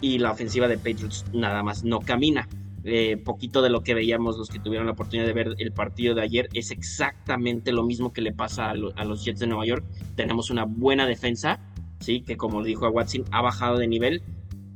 y 0.01 0.21
la 0.21 0.31
ofensiva 0.31 0.69
de 0.69 0.77
Patriots 0.77 1.25
nada 1.33 1.65
más 1.65 1.83
no 1.83 1.99
camina. 1.99 2.49
Eh, 2.85 3.17
poquito 3.17 3.63
de 3.63 3.71
lo 3.71 3.81
que 3.81 3.95
veíamos 3.95 4.39
los 4.39 4.49
que 4.49 4.61
tuvieron 4.61 4.87
la 4.87 4.93
oportunidad 4.93 5.27
de 5.27 5.33
ver 5.33 5.57
el 5.59 5.73
partido 5.73 6.15
de 6.15 6.23
ayer 6.23 6.49
es 6.53 6.71
exactamente 6.71 7.73
lo 7.73 7.83
mismo 7.83 8.13
que 8.13 8.21
le 8.21 8.33
pasa 8.33 8.67
a, 8.67 8.71
a 8.71 9.05
los 9.05 9.25
Jets 9.25 9.41
de 9.41 9.49
Nueva 9.49 9.67
York. 9.67 9.85
Tenemos 10.15 10.51
una 10.51 10.67
buena 10.67 11.05
defensa, 11.05 11.59
sí, 11.99 12.21
que 12.21 12.37
como 12.37 12.63
dijo 12.63 12.87
a 12.87 12.91
Watson 12.91 13.25
ha 13.33 13.43
bajado 13.43 13.79
de 13.79 13.89
nivel, 13.89 14.23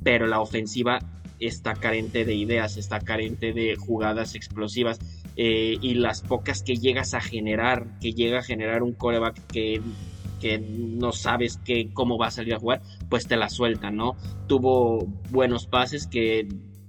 pero 0.03 0.27
la 0.27 0.41
ofensiva 0.41 0.99
está 1.39 1.75
carente 1.75 2.25
de 2.25 2.35
ideas, 2.35 2.77
está 2.77 2.99
carente 2.99 3.53
de 3.53 3.77
jugadas 3.77 4.35
explosivas 4.35 4.99
eh, 5.43 5.79
y 5.81 5.95
las 5.95 6.21
pocas 6.21 6.63
que 6.63 6.77
llegas 6.77 7.15
a 7.15 7.21
generar, 7.23 7.99
que 7.99 8.13
llega 8.13 8.41
a 8.41 8.43
generar 8.43 8.83
un 8.83 8.93
coreback 8.93 9.47
que, 9.47 9.81
que 10.39 10.59
no 10.59 11.13
sabes 11.13 11.59
cómo 11.95 12.19
va 12.19 12.27
a 12.27 12.31
salir 12.31 12.53
a 12.53 12.59
jugar, 12.59 12.83
pues 13.09 13.27
te 13.27 13.39
la 13.39 13.49
sueltan, 13.49 13.97
¿no? 13.97 14.17
Tuvo 14.49 15.07
buenos 15.31 15.67
pases 15.67 16.07
que 16.07 16.47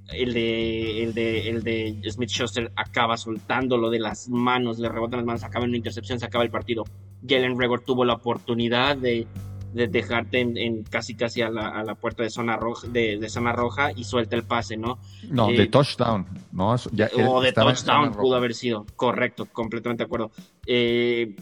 el 0.09 0.33
de, 0.33 1.01
el 1.01 1.13
de, 1.13 1.49
el 1.49 1.63
de 1.63 2.01
Smith 2.11 2.27
Schuster 2.27 2.73
acaba 2.75 3.15
soltándolo 3.15 3.89
de 3.89 3.99
las 3.99 4.27
manos, 4.27 4.79
le 4.79 4.89
rebotan 4.89 5.19
las 5.19 5.25
manos, 5.25 5.43
acaba 5.45 5.63
en 5.63 5.69
una 5.69 5.77
intercepción, 5.77 6.19
se 6.19 6.25
acaba 6.25 6.43
el 6.43 6.51
partido. 6.51 6.83
Jalen 7.25 7.57
Regor 7.57 7.85
tuvo 7.85 8.03
la 8.03 8.15
oportunidad 8.15 8.97
de 8.97 9.27
de 9.73 9.87
dejarte 9.87 10.39
en, 10.39 10.83
casi 10.83 11.15
casi 11.15 11.41
a 11.41 11.49
la, 11.49 11.69
a 11.69 11.83
la, 11.83 11.95
puerta 11.95 12.23
de 12.23 12.29
zona 12.29 12.57
roja 12.57 12.87
de, 12.87 13.29
zona 13.29 13.53
roja 13.53 13.91
y 13.95 14.03
suelta 14.03 14.35
el 14.35 14.43
pase, 14.43 14.77
¿no? 14.77 14.99
No, 15.29 15.47
de 15.47 15.63
eh, 15.63 15.67
touchdown, 15.67 16.27
¿no? 16.51 16.71
o 16.71 17.41
de 17.41 17.53
touchdown 17.53 18.11
pudo 18.13 18.35
haber 18.35 18.53
sido, 18.53 18.85
correcto, 18.95 19.45
completamente 19.45 20.03
de 20.03 20.05
acuerdo. 20.05 20.31
Eh, 20.65 21.35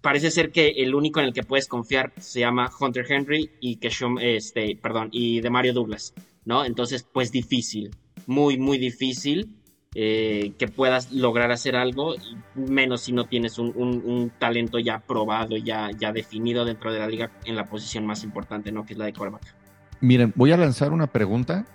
parece 0.00 0.30
ser 0.30 0.52
que 0.52 0.68
el 0.68 0.94
único 0.94 1.20
en 1.20 1.26
el 1.26 1.32
que 1.32 1.42
puedes 1.42 1.68
confiar 1.68 2.12
se 2.18 2.40
llama 2.40 2.70
Hunter 2.78 3.06
Henry 3.08 3.50
y 3.60 3.76
que 3.76 3.90
este, 4.20 4.76
perdón, 4.76 5.08
y 5.12 5.40
de 5.40 5.50
Mario 5.50 5.74
Douglas, 5.74 6.14
¿no? 6.44 6.64
Entonces, 6.64 7.06
pues 7.12 7.32
difícil, 7.32 7.90
muy, 8.26 8.58
muy 8.58 8.78
difícil. 8.78 9.56
Eh, 9.96 10.52
que 10.56 10.68
puedas 10.68 11.10
lograr 11.10 11.50
hacer 11.50 11.74
algo, 11.74 12.14
menos 12.54 13.00
si 13.00 13.12
no 13.12 13.24
tienes 13.24 13.58
un, 13.58 14.32
talento 14.38 14.78
ya 14.78 15.00
probado, 15.00 15.56
ya, 15.56 15.90
ya 15.98 16.12
definido 16.12 16.64
dentro 16.64 16.92
de 16.92 17.00
la 17.00 17.08
liga 17.08 17.32
en 17.44 17.56
la 17.56 17.64
posición 17.64 18.06
más 18.06 18.22
importante, 18.22 18.70
¿no? 18.70 18.86
Que 18.86 18.92
es 18.92 18.98
la 19.00 19.06
de 19.06 19.12
quarterback. 19.12 19.52
Miren, 20.00 20.32
voy 20.36 20.52
a 20.52 20.56
lanzar 20.56 20.92
una 20.92 21.08
pregunta 21.08 21.66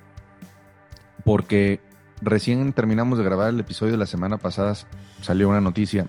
porque 1.25 1.81
recién 2.21 2.71
terminamos 2.71 3.17
de 3.17 3.25
grabar 3.25 3.49
el 3.49 3.59
episodio 3.59 3.91
de 3.91 3.97
la 3.97 4.05
semana 4.05 4.37
pasada, 4.37 4.75
salió 5.21 5.49
una 5.49 5.59
noticia. 5.59 6.07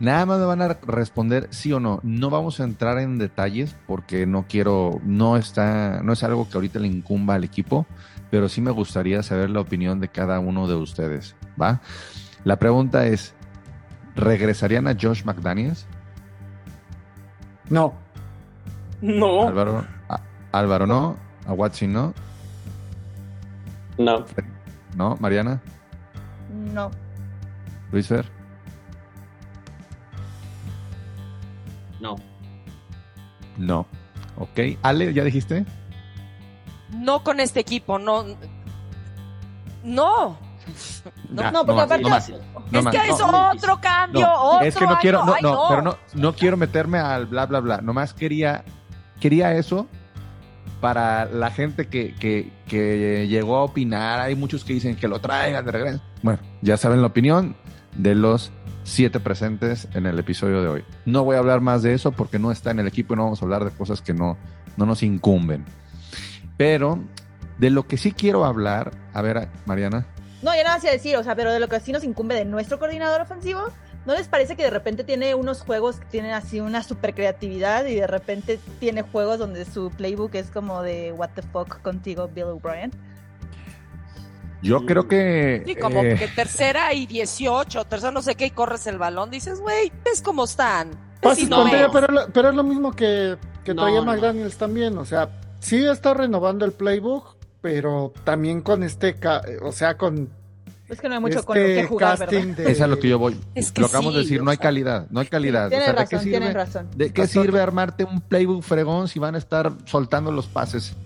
Nada 0.00 0.26
más 0.26 0.38
me 0.38 0.46
van 0.46 0.62
a 0.62 0.68
responder 0.68 1.48
sí 1.50 1.72
o 1.72 1.78
no. 1.80 2.00
No 2.02 2.30
vamos 2.30 2.58
a 2.58 2.64
entrar 2.64 2.98
en 2.98 3.18
detalles 3.18 3.76
porque 3.86 4.26
no 4.26 4.46
quiero, 4.48 4.98
no 5.04 5.36
está, 5.36 6.02
no 6.02 6.14
es 6.14 6.24
algo 6.24 6.48
que 6.48 6.56
ahorita 6.56 6.78
le 6.78 6.88
incumba 6.88 7.34
al 7.34 7.44
equipo 7.44 7.86
pero 8.30 8.48
sí 8.48 8.60
me 8.60 8.70
gustaría 8.70 9.22
saber 9.22 9.50
la 9.50 9.60
opinión 9.60 10.00
de 10.00 10.08
cada 10.08 10.38
uno 10.38 10.68
de 10.68 10.76
ustedes, 10.76 11.34
¿va? 11.60 11.80
La 12.44 12.58
pregunta 12.58 13.06
es, 13.06 13.34
¿regresarían 14.14 14.86
a 14.86 14.96
Josh 15.00 15.24
McDaniels? 15.24 15.86
No. 17.68 17.94
No. 19.00 19.48
Álvaro, 19.48 19.84
Álvaro 20.52 20.86
no, 20.86 21.16
a 21.46 21.52
Watson 21.52 21.92
no. 21.92 22.14
No. 23.98 24.24
¿No? 24.96 25.16
¿Mariana? 25.20 25.60
No. 26.72 26.90
¿Luis 27.92 28.06
Fer? 28.06 28.39
No. 32.00 32.16
No. 33.56 33.86
Ok. 34.36 34.78
Ale, 34.82 35.12
¿ya 35.12 35.24
dijiste? 35.24 35.64
no 36.92 37.22
con 37.22 37.40
este 37.40 37.60
equipo, 37.60 37.98
no. 37.98 38.24
No. 39.82 40.38
No, 41.30 41.50
no, 41.50 41.64
porque 41.64 41.82
aparte. 41.82 42.34
es 42.72 42.86
que 42.86 43.08
es 43.08 43.20
otro 43.20 43.80
cambio, 43.80 44.30
otro 44.30 44.66
Es 44.66 44.76
que 44.76 44.86
no 44.86 44.98
quiero, 44.98 45.24
no, 45.24 45.36
no, 45.40 45.64
pero 45.68 45.82
no, 45.82 45.96
no 46.14 46.32
quiero 46.34 46.56
meterme 46.56 46.98
al 46.98 47.26
bla, 47.26 47.46
bla, 47.46 47.60
bla. 47.60 47.80
Nomás 47.80 48.12
quería, 48.12 48.64
quería 49.20 49.54
eso 49.54 49.88
para 50.80 51.24
la 51.24 51.50
gente 51.50 51.88
que, 51.88 52.14
que, 52.14 52.52
que 52.68 53.26
llegó 53.28 53.56
a 53.56 53.64
opinar. 53.64 54.20
Hay 54.20 54.36
muchos 54.36 54.64
que 54.64 54.74
dicen 54.74 54.96
que 54.96 55.08
lo 55.08 55.18
traigan 55.20 55.64
de 55.64 55.72
regreso. 55.72 56.02
Bueno, 56.22 56.40
ya 56.60 56.76
saben 56.76 57.00
la 57.00 57.08
opinión 57.08 57.56
de 57.96 58.14
los 58.14 58.52
siete 58.82 59.20
presentes 59.20 59.88
en 59.94 60.06
el 60.06 60.18
episodio 60.18 60.62
de 60.62 60.68
hoy. 60.68 60.84
No 61.04 61.24
voy 61.24 61.36
a 61.36 61.40
hablar 61.40 61.60
más 61.60 61.82
de 61.82 61.94
eso 61.94 62.12
porque 62.12 62.38
no 62.38 62.50
está 62.50 62.70
en 62.70 62.80
el 62.80 62.86
equipo 62.86 63.14
y 63.14 63.16
no 63.16 63.24
vamos 63.24 63.42
a 63.42 63.44
hablar 63.44 63.64
de 63.64 63.70
cosas 63.70 64.02
que 64.02 64.14
no, 64.14 64.36
no 64.76 64.86
nos 64.86 65.02
incumben. 65.02 65.64
Pero 66.56 66.98
de 67.58 67.70
lo 67.70 67.86
que 67.86 67.96
sí 67.96 68.12
quiero 68.12 68.44
hablar, 68.44 68.92
a 69.12 69.22
ver, 69.22 69.48
Mariana. 69.66 70.06
No, 70.42 70.54
ya 70.54 70.64
nada 70.64 70.76
más 70.76 70.84
a 70.86 70.90
decir, 70.90 71.16
o 71.16 71.22
sea, 71.22 71.36
pero 71.36 71.52
de 71.52 71.60
lo 71.60 71.68
que 71.68 71.78
sí 71.80 71.92
nos 71.92 72.04
incumbe 72.04 72.34
de 72.34 72.46
nuestro 72.46 72.78
coordinador 72.78 73.20
ofensivo, 73.20 73.60
¿no 74.06 74.14
les 74.14 74.28
parece 74.28 74.56
que 74.56 74.62
de 74.62 74.70
repente 74.70 75.04
tiene 75.04 75.34
unos 75.34 75.60
juegos 75.60 75.96
que 76.00 76.06
tienen 76.06 76.32
así 76.32 76.60
una 76.60 76.82
super 76.82 77.14
creatividad 77.14 77.84
y 77.84 77.96
de 77.96 78.06
repente 78.06 78.58
tiene 78.78 79.02
juegos 79.02 79.38
donde 79.38 79.66
su 79.66 79.90
playbook 79.90 80.34
es 80.34 80.50
como 80.50 80.82
de 80.82 81.12
what 81.12 81.30
the 81.34 81.42
fuck 81.42 81.82
contigo, 81.82 82.30
Bill 82.34 82.44
O'Brien? 82.44 82.92
Yo 84.62 84.84
creo 84.84 85.08
que. 85.08 85.62
Sí, 85.66 85.74
como 85.76 86.02
eh, 86.02 86.16
que 86.18 86.28
tercera 86.28 86.92
y 86.92 87.06
18, 87.06 87.84
tercera 87.84 88.12
no 88.12 88.22
sé 88.22 88.34
qué, 88.34 88.46
y 88.46 88.50
corres 88.50 88.86
el 88.86 88.98
balón, 88.98 89.30
dices, 89.30 89.60
güey, 89.60 89.92
¿ves 90.04 90.22
cómo 90.22 90.44
están? 90.44 90.90
Pues 91.20 91.48
no. 91.48 91.64
pero, 91.70 91.90
pero, 92.32 92.48
es 92.48 92.54
lo 92.54 92.62
mismo 92.64 92.92
que, 92.92 93.36
que 93.64 93.74
traía 93.74 94.02
McDaniels 94.02 94.56
también, 94.56 94.96
o 94.98 95.04
sea, 95.04 95.30
sí 95.60 95.84
está 95.84 96.14
renovando 96.14 96.64
el 96.64 96.72
playbook, 96.72 97.36
pero 97.60 98.12
también 98.24 98.62
con 98.62 98.82
este, 98.82 99.16
o 99.62 99.72
sea, 99.72 99.96
con 99.96 100.30
es 100.90 101.00
que 101.00 101.08
no 101.08 101.14
hay 101.14 101.20
mucho 101.20 101.44
con 101.44 101.56
lo 101.56 101.64
que 101.64 101.76
este 101.76 101.86
jugar, 101.86 102.18
¿verdad? 102.18 102.42
De... 102.56 102.72
Es 102.72 102.80
a 102.80 102.88
lo 102.88 102.98
que 102.98 103.08
yo 103.08 103.18
voy. 103.18 103.38
lo 103.76 103.86
acabamos 103.86 104.12
de 104.12 104.20
decir, 104.20 104.42
no 104.42 104.50
hay 104.50 104.56
calidad, 104.56 105.06
no 105.10 105.20
hay 105.20 105.26
calidad. 105.26 105.70
razón, 105.70 105.96
¿de 105.96 106.06
qué 106.08 106.18
sirve, 106.18 106.52
razón. 106.52 106.88
¿De 106.96 107.12
qué 107.12 107.26
sirve 107.28 107.60
armarte 107.60 108.04
un 108.04 108.20
playbook 108.20 108.62
fregón 108.64 109.06
si 109.06 109.20
van 109.20 109.36
a 109.36 109.38
estar 109.38 109.72
soltando 109.84 110.32
los 110.32 110.48
pases? 110.48 110.96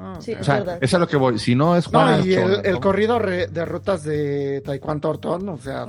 Ah, 0.00 0.18
sí, 0.20 0.34
o 0.34 0.44
sea, 0.44 0.58
es, 0.58 0.82
es 0.82 0.94
a 0.94 0.98
lo 0.98 1.08
que 1.08 1.16
voy. 1.16 1.38
Si 1.38 1.54
no 1.54 1.76
es 1.76 1.86
Juan. 1.86 2.20
No, 2.20 2.26
y 2.26 2.34
el, 2.34 2.80
corrido 2.80 3.18
de 3.18 3.64
rutas 3.64 4.04
de 4.04 4.62
Taekwondo 4.64 5.10
Ortón, 5.10 5.48
o 5.48 5.58
sea. 5.58 5.86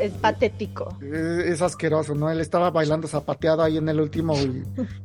es, 0.00 0.12
patético. 0.14 0.96
Es, 1.00 1.62
asqueroso, 1.62 2.14
¿no? 2.14 2.30
Él 2.30 2.40
estaba 2.40 2.70
bailando 2.70 3.08
zapateado 3.08 3.62
ahí 3.62 3.76
en 3.78 3.88
el 3.88 4.00
último 4.00 4.34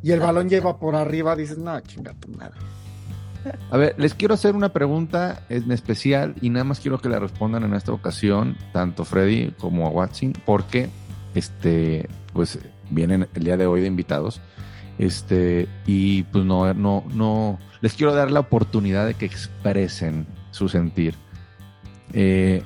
y, 0.02 0.12
el 0.12 0.20
balón 0.20 0.50
lleva 0.50 0.78
por 0.78 0.96
arriba. 0.96 1.36
Dices, 1.36 1.58
no, 1.58 1.80
chinga 1.82 2.14
tu 2.14 2.30
madre. 2.30 2.60
A 3.72 3.78
ver, 3.78 3.96
les 3.98 4.14
quiero 4.14 4.34
hacer 4.34 4.56
una 4.56 4.70
pregunta 4.70 5.44
en 5.50 5.72
especial 5.72 6.36
y 6.42 6.50
nada 6.50 6.64
más 6.64 6.80
quiero 6.80 7.00
que 7.00 7.10
la 7.10 7.20
respondan 7.20 7.64
en 7.64 7.74
esta 7.74 7.92
ocasión, 7.92 8.58
tanto 8.72 9.04
Freddy 9.04 9.52
como 9.60 9.86
a 9.86 9.90
Watson, 9.90 10.34
porque 10.46 10.90
este, 11.36 12.08
pues 12.32 12.60
vienen 12.90 13.28
el 13.34 13.44
día 13.44 13.58
de 13.58 13.66
hoy 13.66 13.82
de 13.82 13.88
invitados. 13.88 14.42
Este, 14.98 15.68
y 15.86 16.24
pues 16.24 16.46
no, 16.46 16.74
no, 16.74 17.04
no, 17.14 17.60
les 17.82 17.94
quiero 17.94 18.14
dar 18.14 18.32
la 18.32 18.40
oportunidad 18.40 19.08
de 19.08 19.16
que 19.16 19.26
expresen 19.26 20.28
su 20.52 20.70
sentir. 20.70 21.16
Eh, 22.14 22.64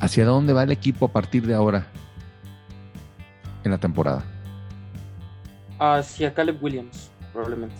¿Hacia 0.00 0.24
dónde 0.24 0.52
va 0.52 0.62
el 0.62 0.72
equipo 0.72 1.06
a 1.06 1.12
partir 1.12 1.46
de 1.46 1.54
ahora 1.54 1.86
en 3.64 3.70
la 3.70 3.78
temporada? 3.78 4.24
Hacia 5.78 6.34
Caleb 6.34 6.62
Williams, 6.62 7.10
probablemente. 7.32 7.76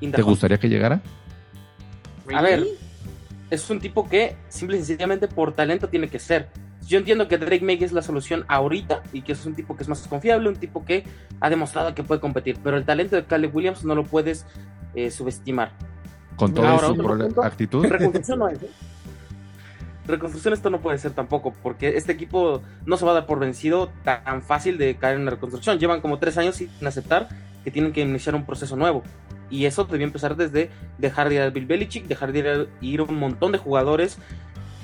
¿Te 0.00 0.22
gustaría 0.22 0.58
que 0.58 0.68
llegara? 0.68 1.00
A 2.34 2.42
ver, 2.42 2.64
es 3.50 3.68
un 3.70 3.80
tipo 3.80 4.08
que 4.08 4.36
simple 4.48 4.76
y 4.76 4.82
sencillamente 4.82 5.28
por 5.28 5.52
talento 5.52 5.88
tiene 5.88 6.08
que 6.08 6.18
ser. 6.18 6.48
Yo 6.88 6.96
entiendo 6.96 7.28
que 7.28 7.36
Drake 7.36 7.62
May 7.62 7.76
es 7.84 7.92
la 7.92 8.00
solución 8.00 8.46
ahorita 8.48 9.02
y 9.12 9.20
que 9.20 9.32
es 9.32 9.44
un 9.44 9.54
tipo 9.54 9.76
que 9.76 9.82
es 9.82 9.90
más 9.90 10.08
confiable, 10.08 10.48
un 10.48 10.56
tipo 10.56 10.86
que 10.86 11.04
ha 11.38 11.50
demostrado 11.50 11.94
que 11.94 12.02
puede 12.02 12.18
competir, 12.18 12.58
pero 12.64 12.78
el 12.78 12.86
talento 12.86 13.14
de 13.14 13.26
Caleb 13.26 13.54
Williams 13.54 13.84
no 13.84 13.94
lo 13.94 14.04
puedes 14.04 14.46
eh, 14.94 15.10
subestimar. 15.10 15.72
Con 16.36 16.54
toda 16.54 16.78
su 16.78 17.42
actitud. 17.42 17.84
Reconstrucción 17.84 18.38
no 18.38 18.48
es. 18.48 18.62
¿eh? 18.62 18.70
Reconstrucción 20.06 20.54
esto 20.54 20.70
no 20.70 20.80
puede 20.80 20.96
ser 20.96 21.12
tampoco, 21.12 21.52
porque 21.62 21.98
este 21.98 22.12
equipo 22.12 22.62
no 22.86 22.96
se 22.96 23.04
va 23.04 23.10
a 23.10 23.14
dar 23.14 23.26
por 23.26 23.38
vencido 23.38 23.92
tan 24.02 24.40
fácil 24.40 24.78
de 24.78 24.96
caer 24.96 25.16
en 25.16 25.26
la 25.26 25.32
reconstrucción. 25.32 25.78
Llevan 25.78 26.00
como 26.00 26.18
tres 26.18 26.38
años 26.38 26.56
sin 26.56 26.70
aceptar 26.86 27.28
que 27.64 27.70
tienen 27.70 27.92
que 27.92 28.00
iniciar 28.00 28.34
un 28.34 28.46
proceso 28.46 28.76
nuevo. 28.76 29.02
Y 29.50 29.66
eso 29.66 29.84
debió 29.84 30.06
empezar 30.06 30.36
desde 30.36 30.70
dejar 30.96 31.28
de 31.28 31.34
ir 31.34 31.40
a 31.42 31.50
Bill 31.50 31.66
Belichick, 31.66 32.06
dejar 32.06 32.32
de 32.32 32.68
ir, 32.80 33.00
a 33.00 33.02
un 33.02 33.18
montón 33.18 33.52
de 33.52 33.58
jugadores 33.58 34.18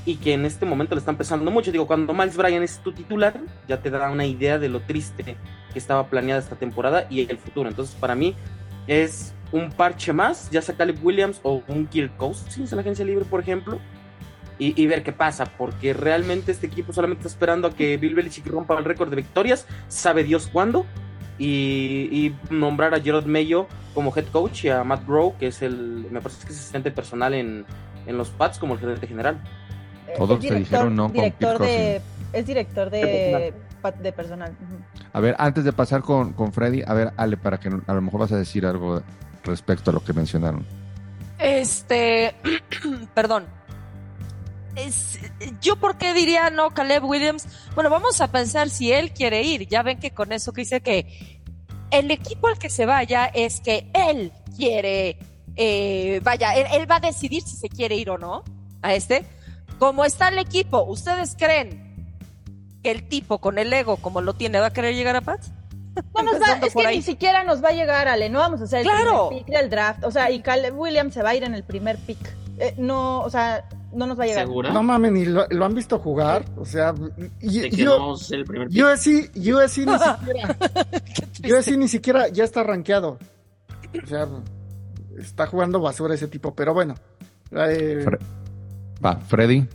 y 0.06 0.16
que 0.16 0.34
en 0.34 0.44
este 0.44 0.66
momento 0.66 0.94
le 0.94 0.99
están 1.00 1.16
pesando 1.16 1.50
mucho. 1.50 1.73
Digo, 1.73 1.87
cuando 1.87 2.12
Miles 2.12 2.37
Bryan 2.37 2.62
es 2.62 2.78
tu 2.78 2.92
titular, 2.92 3.40
ya 3.68 3.80
te 3.80 3.90
da 3.90 4.11
una 4.11 4.26
idea 4.26 4.58
de 4.58 4.68
lo 4.68 4.80
triste 4.80 5.37
que 5.73 5.78
estaba 5.78 6.06
planeada 6.08 6.40
esta 6.40 6.56
temporada 6.56 7.06
y 7.11 7.28
el 7.30 7.38
futuro. 7.38 7.68
Entonces, 7.68 7.94
para 7.96 8.14
mí 8.14 8.34
es 8.87 9.34
un 9.52 9.70
parche 9.70 10.12
más, 10.12 10.50
ya 10.50 10.61
sea 10.61 10.75
Caleb 10.75 10.99
Williams 11.02 11.40
o 11.42 11.62
un 11.68 11.87
Kirk 11.87 12.16
Cousins 12.16 12.73
en 12.73 12.76
la 12.76 12.82
agencia 12.82 13.04
libre, 13.04 13.25
por 13.25 13.40
ejemplo, 13.40 13.78
y, 14.58 14.87
ver 14.87 15.02
qué 15.02 15.12
pasa, 15.12 15.46
porque 15.46 15.92
realmente 15.92 16.52
este 16.52 16.68
equipo 16.68 16.92
solamente 16.92 17.23
está 17.23 17.28
esperando 17.28 17.68
a 17.68 17.73
que 17.73 17.96
Bill 17.96 18.14
Belichick 18.14 18.46
rompa 18.46 18.78
el 18.78 18.84
récord 18.84 19.11
de 19.11 19.16
victorias, 19.16 19.66
sabe 19.88 20.23
Dios 20.23 20.49
cuándo, 20.52 20.87
y, 21.38 22.32
nombrar 22.50 22.94
a 22.94 23.00
Gerard 23.00 23.26
Mayo 23.26 23.66
como 23.94 24.12
head 24.16 24.26
coach 24.26 24.64
y 24.64 24.68
a 24.68 24.84
Matt 24.84 25.06
Grow, 25.06 25.37
que 25.38 25.49
es 25.49 25.62
el, 25.62 26.06
me 26.11 26.20
parece 26.20 26.46
que 26.46 26.52
es 26.52 26.58
asistente 26.58 26.90
personal 26.90 27.34
en, 27.34 27.64
los 28.06 28.28
Pats, 28.30 28.58
como 28.58 28.75
el 28.75 28.80
gerente 28.80 29.06
general. 29.06 29.42
Todos 30.16 30.40
te 30.40 30.54
dijeron 30.54 30.94
no 30.94 31.09
director 31.09 31.59
de, 31.59 32.00
Es 32.33 32.47
director 32.47 32.90
de, 32.90 33.54
de 34.00 34.12
personal. 34.12 34.56
A 35.12 35.21
ver, 35.21 35.35
antes 35.38 35.64
de 35.64 35.73
pasar 35.73 36.02
con, 36.02 36.33
con 36.33 36.52
Freddy, 36.52 36.83
a 36.87 36.94
ver, 36.94 37.12
Ale, 37.16 37.37
para 37.37 37.59
que 37.59 37.68
a 37.68 37.94
lo 37.94 38.02
mejor 38.02 38.21
vas 38.21 38.33
a 38.33 38.37
decir 38.37 38.66
algo 38.66 39.02
respecto 39.44 39.90
a 39.90 39.94
lo 39.94 40.02
que 40.02 40.12
mencionaron. 40.12 40.64
Este, 41.38 42.35
perdón, 43.14 43.44
es, 44.76 45.18
yo 45.61 45.76
por 45.76 45.99
qué 45.99 46.14
diría 46.14 46.50
no 46.50 46.71
Caleb 46.71 47.04
Williams. 47.04 47.47
Bueno, 47.75 47.90
vamos 47.90 48.21
a 48.21 48.30
pensar 48.30 48.71
si 48.71 48.92
él 48.92 49.12
quiere 49.12 49.42
ir. 49.42 49.68
Ya 49.68 49.83
ven 49.83 49.99
que 49.99 50.12
con 50.12 50.33
eso 50.33 50.52
que 50.52 50.62
dice 50.62 50.80
que 50.80 51.40
el 51.90 52.11
equipo 52.11 52.49
al 52.49 52.59
que 52.59 52.71
se 52.71 52.87
vaya 52.87 53.26
es 53.26 53.61
que 53.61 53.90
él 53.92 54.33
quiere, 54.56 55.18
eh, 55.56 56.21
vaya, 56.23 56.54
él, 56.54 56.90
va 56.90 56.97
a 56.97 57.00
decidir 57.00 57.42
si 57.42 57.56
se 57.56 57.68
quiere 57.68 57.97
ir 57.97 58.11
o 58.11 58.18
no 58.18 58.42
a 58.83 58.94
este. 58.94 59.25
Como 59.78 60.04
está 60.04 60.28
el 60.28 60.38
equipo, 60.38 60.83
¿ustedes 60.85 61.37
creen 61.38 61.83
que 62.83 62.90
el 62.90 63.09
tipo 63.09 63.38
con 63.38 63.59
el 63.59 63.73
ego 63.73 63.97
como 63.97 64.21
lo 64.21 64.35
tiene 64.35 64.61
va 64.61 64.66
a 64.66 64.73
querer 64.73 64.95
llegar 64.95 65.16
a 65.16 65.21
Pats? 65.21 65.52
No 66.14 66.23
nos 66.23 66.40
va, 66.40 66.66
es 66.66 66.75
que 66.75 66.87
ni 66.88 67.02
siquiera 67.02 67.45
nos 67.45 67.62
va 67.62 67.69
a 67.69 67.73
llegar, 67.73 68.09
Ale. 68.09 68.28
No 68.28 68.40
vamos 68.40 68.61
a 68.61 68.64
hacer 68.64 68.81
el 68.81 68.87
primer 68.87 69.45
pick 69.45 69.47
del 69.47 69.71
draft. 69.71 70.04
O 70.04 70.11
sea, 70.11 70.31
y 70.31 70.40
Caleb 70.40 70.76
Williams 70.76 71.14
se 71.14 71.23
va 71.23 71.31
a 71.31 71.35
ir 71.37 71.45
en 71.45 71.54
el 71.54 71.62
primer 71.62 71.99
pick. 71.99 72.19
Eh, 72.59 72.75
no, 72.78 73.21
o 73.21 73.31
sea, 73.31 73.69
no 73.93 74.07
nos 74.07 74.19
va 74.19 74.25
a 74.25 74.26
llegar. 74.26 74.49
No 74.49 74.83
mames, 74.83 75.12
ni 75.12 75.25
lo, 75.25 75.64
han 75.64 75.75
visto 75.75 75.99
jugar. 75.99 76.45
O 76.57 76.64
sea, 76.64 76.95
yo, 77.40 78.12
USC, 78.12 79.31
USC 79.37 79.78
ni 79.78 79.99
siquiera. 79.99 80.57
USC 81.45 81.76
ni 81.76 81.88
siquiera 81.88 82.28
ya 82.28 82.45
está 82.45 82.62
rankeado. 82.62 83.19
O 84.02 84.07
sea, 84.07 84.28
está 85.19 85.47
jugando 85.47 85.81
basura 85.81 86.14
ese 86.14 86.28
tipo, 86.28 86.54
pero 86.54 86.75
bueno. 86.75 86.95
Eh, 87.52 88.04
va, 89.04 89.16
Freddy. 89.16 89.66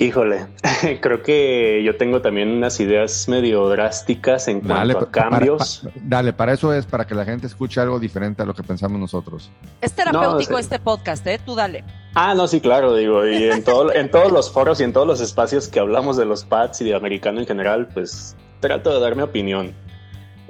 Híjole, 0.00 0.46
creo 1.00 1.24
que 1.24 1.82
yo 1.84 1.96
tengo 1.96 2.22
también 2.22 2.50
unas 2.50 2.78
ideas 2.78 3.28
medio 3.28 3.68
drásticas 3.68 4.46
en 4.46 4.60
cuanto 4.60 4.96
a 4.96 5.10
cambios. 5.10 5.82
dale, 5.96 6.32
para 6.32 6.52
eso 6.52 6.72
es, 6.72 6.86
para 6.86 7.04
que 7.04 7.16
la 7.16 7.24
gente 7.24 7.48
escuche 7.48 7.80
algo 7.80 7.98
diferente 7.98 8.42
a 8.42 8.46
lo 8.46 8.54
que 8.54 8.62
pensamos 8.62 9.00
nosotros. 9.00 9.50
Es 9.80 9.92
terapéutico 9.94 10.56
este 10.56 10.78
podcast, 10.78 11.26
¿eh? 11.26 11.40
Tú 11.44 11.56
dale. 11.56 11.82
Ah, 12.14 12.32
no, 12.36 12.46
sí, 12.46 12.60
claro, 12.60 12.94
digo, 12.94 13.26
y 13.26 13.50
en, 13.50 13.64
todo, 13.64 13.92
en 13.92 14.08
todos 14.08 14.30
los 14.30 14.52
foros 14.52 14.80
y 14.80 14.84
en 14.84 14.92
todos 14.92 15.06
los 15.06 15.20
espacios 15.20 15.66
que 15.66 15.80
hablamos 15.80 16.16
de 16.16 16.26
los 16.26 16.44
pads 16.44 16.80
y 16.82 16.84
de 16.84 16.94
americano 16.94 17.40
en 17.40 17.46
general, 17.48 17.88
pues 17.92 18.36
trato 18.60 18.94
de 18.94 19.00
dar 19.00 19.16
mi 19.16 19.22
opinión. 19.22 19.74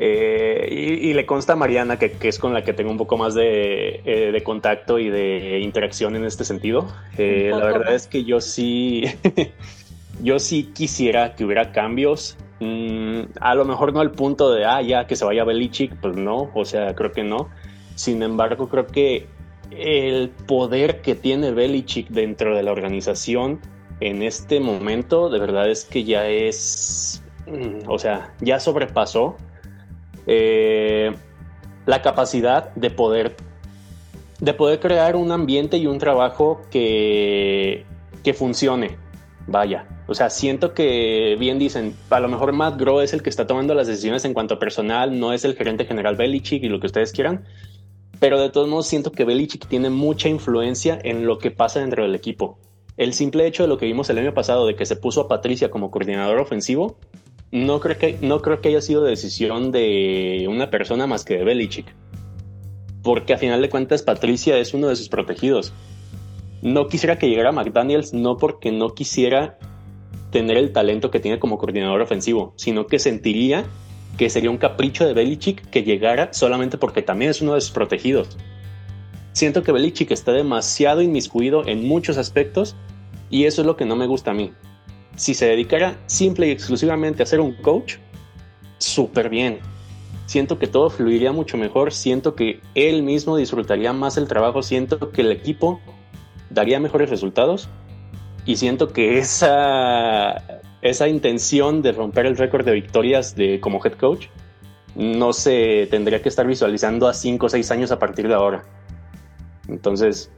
Eh, 0.01 1.01
y, 1.03 1.13
le 1.13 1.27
consta 1.27 1.55
a 1.55 1.57
Mariana, 1.57 1.99
que, 1.99 2.17
es 2.23 2.39
con 2.39 2.55
la 2.55 2.63
que 2.63 2.73
tengo 2.73 2.91
un 2.91 2.99
poco 2.99 3.17
más 3.17 3.35
de, 3.35 4.01
eh, 4.05 4.43
contacto 4.45 5.01
y 5.01 5.11
de 5.11 5.59
interacción 5.59 6.15
en 6.15 6.25
este 6.25 6.45
sentido. 6.45 6.87
Eh, 7.17 7.51
la 7.51 7.65
verdad 7.65 7.95
es 7.95 8.07
que 8.07 8.25
yo 8.25 8.41
sí, 8.41 9.03
yo 10.23 10.39
sí 10.39 10.71
quisiera 10.73 11.35
que 11.35 11.45
hubiera 11.45 11.73
cambios. 11.73 12.37
Mm, 12.61 13.23
a 13.41 13.55
lo 13.57 13.65
mejor 13.65 13.93
no 13.93 14.01
al 14.01 14.13
punto 14.13 14.53
de, 14.53 14.65
ah, 14.65 14.83
ya 14.83 15.07
que 15.09 15.17
se 15.17 15.25
vaya 15.25 15.43
Belichick, 15.43 15.97
pues 16.01 16.17
no, 16.17 16.51
o 16.55 16.65
sea, 16.65 16.95
creo 16.95 17.11
que 17.11 17.25
no. 17.25 17.49
Sin 17.97 18.23
embargo, 18.23 18.69
creo 18.69 18.87
que 18.87 19.27
el 19.73 20.31
poder 20.47 21.01
que 21.03 21.17
tiene 21.17 21.51
Belichick 21.51 22.09
dentro 22.09 22.57
de 22.57 22.63
la 22.63 22.71
organización 22.71 23.61
en 23.99 24.23
este 24.23 24.61
momento, 24.61 25.29
de 25.29 25.41
verdad 25.41 25.69
es 25.69 25.85
que 25.85 26.05
ya 26.05 26.29
es, 26.29 27.21
mm, 27.49 27.89
o 27.89 27.99
sea, 27.99 28.33
ya 28.41 28.61
sobrepasó 28.61 29.37
eh, 30.29 31.13
la 31.87 32.03
capacidad 32.03 32.73
de 32.75 32.91
poder, 32.91 33.35
de 34.41 34.53
poder 34.53 34.79
crear 34.79 35.17
un 35.17 35.33
ambiente 35.33 35.79
y 35.79 35.87
un 35.87 35.99
trabajo 35.99 36.61
que, 36.71 37.87
que 38.23 38.35
funcione. 38.35 38.99
Vaya, 39.47 39.87
o 40.07 40.15
sea, 40.15 40.29
siento 40.29 40.75
que 40.75 41.37
bien 41.41 41.59
dicen, 41.59 41.95
a 42.11 42.21
lo 42.21 42.29
mejor 42.29 42.53
Matt 42.53 42.79
Groh 42.79 43.01
es 43.01 43.15
el 43.15 43.23
que 43.23 43.31
está 43.31 43.47
tomando 43.47 43.75
las 43.75 43.87
decisiones 43.87 44.27
en 44.27 44.35
cuanto 44.35 44.55
a 44.55 44.59
personal, 44.59 45.19
no 45.19 45.33
es 45.33 45.47
el 45.47 45.57
gerente 45.57 45.87
general 45.87 46.17
Belichick 46.17 46.63
y 46.63 46.69
lo 46.69 46.79
que 46.79 46.87
ustedes 46.87 47.13
quieran, 47.13 47.47
pero 48.21 48.39
de 48.39 48.51
todos 48.51 48.69
modos 48.69 48.87
siento 48.87 49.11
que 49.11 49.25
Belichick 49.25 49.67
tiene 49.67 49.89
mucha 49.89 50.29
influencia 50.29 50.99
en 51.03 51.25
lo 51.27 51.39
que 51.39 51.51
pasa 51.51 51.81
dentro 51.81 52.03
del 52.03 52.15
equipo. 52.15 52.59
El 52.99 53.15
simple 53.15 53.47
hecho 53.47 53.63
de 53.63 53.69
lo 53.69 53.79
que 53.79 53.87
vimos 53.87 54.11
el 54.11 54.19
año 54.19 54.35
pasado, 54.35 54.67
de 54.67 54.75
que 54.75 54.85
se 54.85 54.97
puso 54.97 55.23
a 55.23 55.29
Patricia 55.29 55.71
como 55.71 55.91
coordinador 55.91 56.39
ofensivo, 56.39 56.99
no 57.51 57.81
creo 57.81 57.97
que, 57.97 58.19
no 58.21 58.43
creo 58.43 58.61
que 58.61 58.69
haya 58.69 58.81
sido 58.81 59.03
decisión 59.03 59.73
de 59.73 60.47
una 60.49 60.71
persona 60.71 61.07
más 61.07 61.25
que 61.25 61.39
de 61.39 61.45
Belichick. 61.45 61.95
Porque 63.03 63.33
a 63.33 63.39
final 63.39 63.63
de 63.63 63.71
cuentas 63.71 64.03
Patricia 64.03 64.59
es 64.59 64.75
uno 64.75 64.89
de 64.89 64.97
sus 64.97 65.09
protegidos. 65.09 65.73
No 66.61 66.89
quisiera 66.89 67.19
que 67.19 67.29
llegara 67.29 67.53
McDaniels 67.53 68.13
no 68.13 68.37
porque 68.37 68.73
no 68.73 68.95
quisiera 68.95 69.59
tener 70.31 70.59
el 70.59 70.73
talento 70.73 71.11
que 71.11 71.21
tiene 71.21 71.39
como 71.39 71.57
coordinador 71.57 72.03
ofensivo, 72.03 72.53
sino 72.57 72.87
que 72.87 72.99
sentiría 72.99 73.65
que 74.19 74.29
sería 74.29 74.51
un 74.51 74.59
capricho 74.59 75.07
de 75.07 75.15
Belichick 75.15 75.71
que 75.71 75.85
llegara 75.85 76.33
solamente 76.33 76.77
porque 76.77 77.03
también 77.03 77.31
es 77.31 77.41
uno 77.41 77.55
de 77.55 77.61
sus 77.61 77.71
protegidos. 77.71 78.37
Siento 79.33 79.63
que 79.63 79.73
Belichick 79.73 80.11
está 80.11 80.33
demasiado 80.33 81.01
inmiscuido 81.01 81.67
en 81.67 81.87
muchos 81.87 82.19
aspectos 82.19 82.75
y 83.31 83.45
eso 83.45 83.63
es 83.63 83.67
lo 83.67 83.77
que 83.77 83.85
no 83.85 83.95
me 83.95 84.07
gusta 84.07 84.33
a 84.33 84.35
mí 84.35 84.53
si 85.19 85.35
se 85.35 85.47
dedicara 85.47 85.99
simple 86.07 86.47
y 86.47 86.53
exclusivamente 86.53 87.23
a 87.23 87.27
ser 87.27 87.41
un 87.41 87.53
coach, 87.53 87.97
súper 88.79 89.29
bien. 89.29 89.59
Siento 90.27 90.59
que 90.59 90.69
todo 90.69 90.91
fluiría 90.91 91.33
mucho 91.33 91.57
mejor, 91.57 91.93
siento 91.93 92.37
que 92.37 92.61
él 92.75 93.03
mismo 93.03 93.37
disfrutaría 93.37 93.93
más 93.93 94.17
el 94.17 94.29
trabajo, 94.29 94.63
siento 94.63 95.11
que 95.11 95.23
el 95.23 95.33
equipo 95.33 95.81
daría 96.51 96.79
mejores 96.79 97.11
resultados 97.11 97.69
y 98.45 98.57
siento 98.57 98.93
que 98.93 99.19
esa, 99.19 100.63
esa 100.83 101.09
intención 101.09 101.83
de 101.83 101.93
romper 101.93 102.27
el 102.27 102.37
récord 102.37 102.65
de 102.65 102.73
victorias 102.73 103.35
de, 103.35 103.59
como 103.59 103.85
head 103.85 103.95
coach 103.95 104.27
no 104.95 105.33
se 105.33 105.89
tendría 105.91 106.23
que 106.23 106.29
estar 106.29 106.47
visualizando 106.47 107.09
a 107.09 107.15
5 107.15 107.45
o 107.45 107.49
6 107.49 107.71
años 107.73 107.91
a 107.91 107.99
partir 107.99 108.29
de 108.29 108.35
ahora. 108.35 108.65
Entonces, 109.67 110.31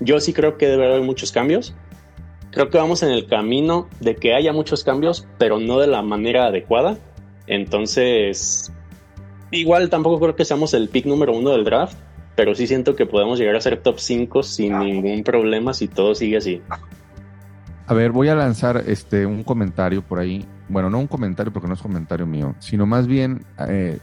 yo 0.00 0.20
sí 0.20 0.34
creo 0.34 0.58
que 0.58 0.66
debe 0.66 0.86
haber 0.86 1.00
muchos 1.00 1.32
cambios 1.32 1.74
creo 2.56 2.70
que 2.70 2.78
vamos 2.78 3.02
en 3.02 3.10
el 3.10 3.26
camino 3.26 3.86
de 4.00 4.16
que 4.16 4.34
haya 4.34 4.50
muchos 4.50 4.82
cambios, 4.82 5.28
pero 5.36 5.60
no 5.60 5.78
de 5.78 5.88
la 5.88 6.00
manera 6.00 6.46
adecuada. 6.46 6.96
Entonces, 7.46 8.72
igual 9.50 9.90
tampoco 9.90 10.18
creo 10.18 10.36
que 10.36 10.46
seamos 10.46 10.72
el 10.72 10.88
pick 10.88 11.04
número 11.04 11.36
uno 11.36 11.50
del 11.50 11.64
draft, 11.64 11.98
pero 12.34 12.54
sí 12.54 12.66
siento 12.66 12.96
que 12.96 13.04
podemos 13.04 13.38
llegar 13.38 13.56
a 13.56 13.60
ser 13.60 13.82
top 13.82 13.98
5 13.98 14.42
sin 14.42 14.78
ningún 14.78 15.22
problema 15.22 15.74
si 15.74 15.86
todo 15.86 16.14
sigue 16.14 16.38
así. 16.38 16.62
A 17.86 17.92
ver, 17.92 18.10
voy 18.10 18.28
a 18.28 18.34
lanzar 18.34 18.84
este 18.86 19.26
un 19.26 19.44
comentario 19.44 20.00
por 20.00 20.18
ahí. 20.18 20.42
Bueno, 20.70 20.88
no 20.88 20.98
un 20.98 21.08
comentario 21.08 21.52
porque 21.52 21.68
no 21.68 21.74
es 21.74 21.82
comentario 21.82 22.26
mío, 22.26 22.54
sino 22.58 22.86
más 22.86 23.06
bien 23.06 23.44
eh, 23.68 23.98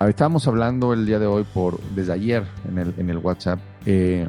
estábamos 0.00 0.48
hablando 0.48 0.92
el 0.92 1.06
día 1.06 1.20
de 1.20 1.26
hoy 1.26 1.44
por 1.54 1.80
desde 1.94 2.12
ayer 2.12 2.42
en 2.68 2.78
el, 2.78 2.94
en 2.98 3.08
el 3.08 3.18
WhatsApp. 3.18 3.60
Eh, 3.86 4.26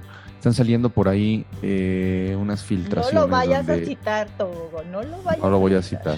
están 0.48 0.66
saliendo 0.66 0.90
por 0.90 1.10
ahí 1.10 1.46
eh, 1.62 2.38
unas 2.40 2.64
filtraciones. 2.64 3.14
No 3.14 3.22
lo 3.22 3.28
vayas 3.28 3.68
a 3.68 3.76
citar, 3.76 4.30
Togo, 4.38 4.82
no 4.90 5.04
lo 5.04 5.22
vayas 5.22 5.44
No 5.44 5.50
lo 5.50 5.60
voy 5.60 5.74
a 5.74 5.82
citar. 5.82 6.18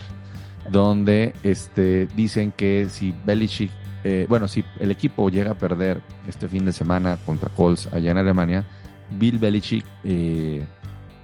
Donde 0.70 1.34
este, 1.42 2.08
dicen 2.16 2.52
que 2.52 2.88
si 2.90 3.16
Belichick, 3.26 3.72
eh, 4.04 4.28
bueno, 4.30 4.48
si 4.48 4.64
el 4.80 4.92
equipo 4.92 5.30
llega 5.30 5.52
a 5.52 5.56
perder 5.56 6.02
este 6.28 6.48
fin 6.48 6.64
de 6.66 6.74
semana 6.74 7.18
contra 7.26 7.50
Colts 7.50 7.88
allá 7.92 8.12
en 8.12 8.20
Alemania, 8.20 8.66
Bill 9.10 9.40
Belichick 9.40 9.84
eh, 10.04 10.64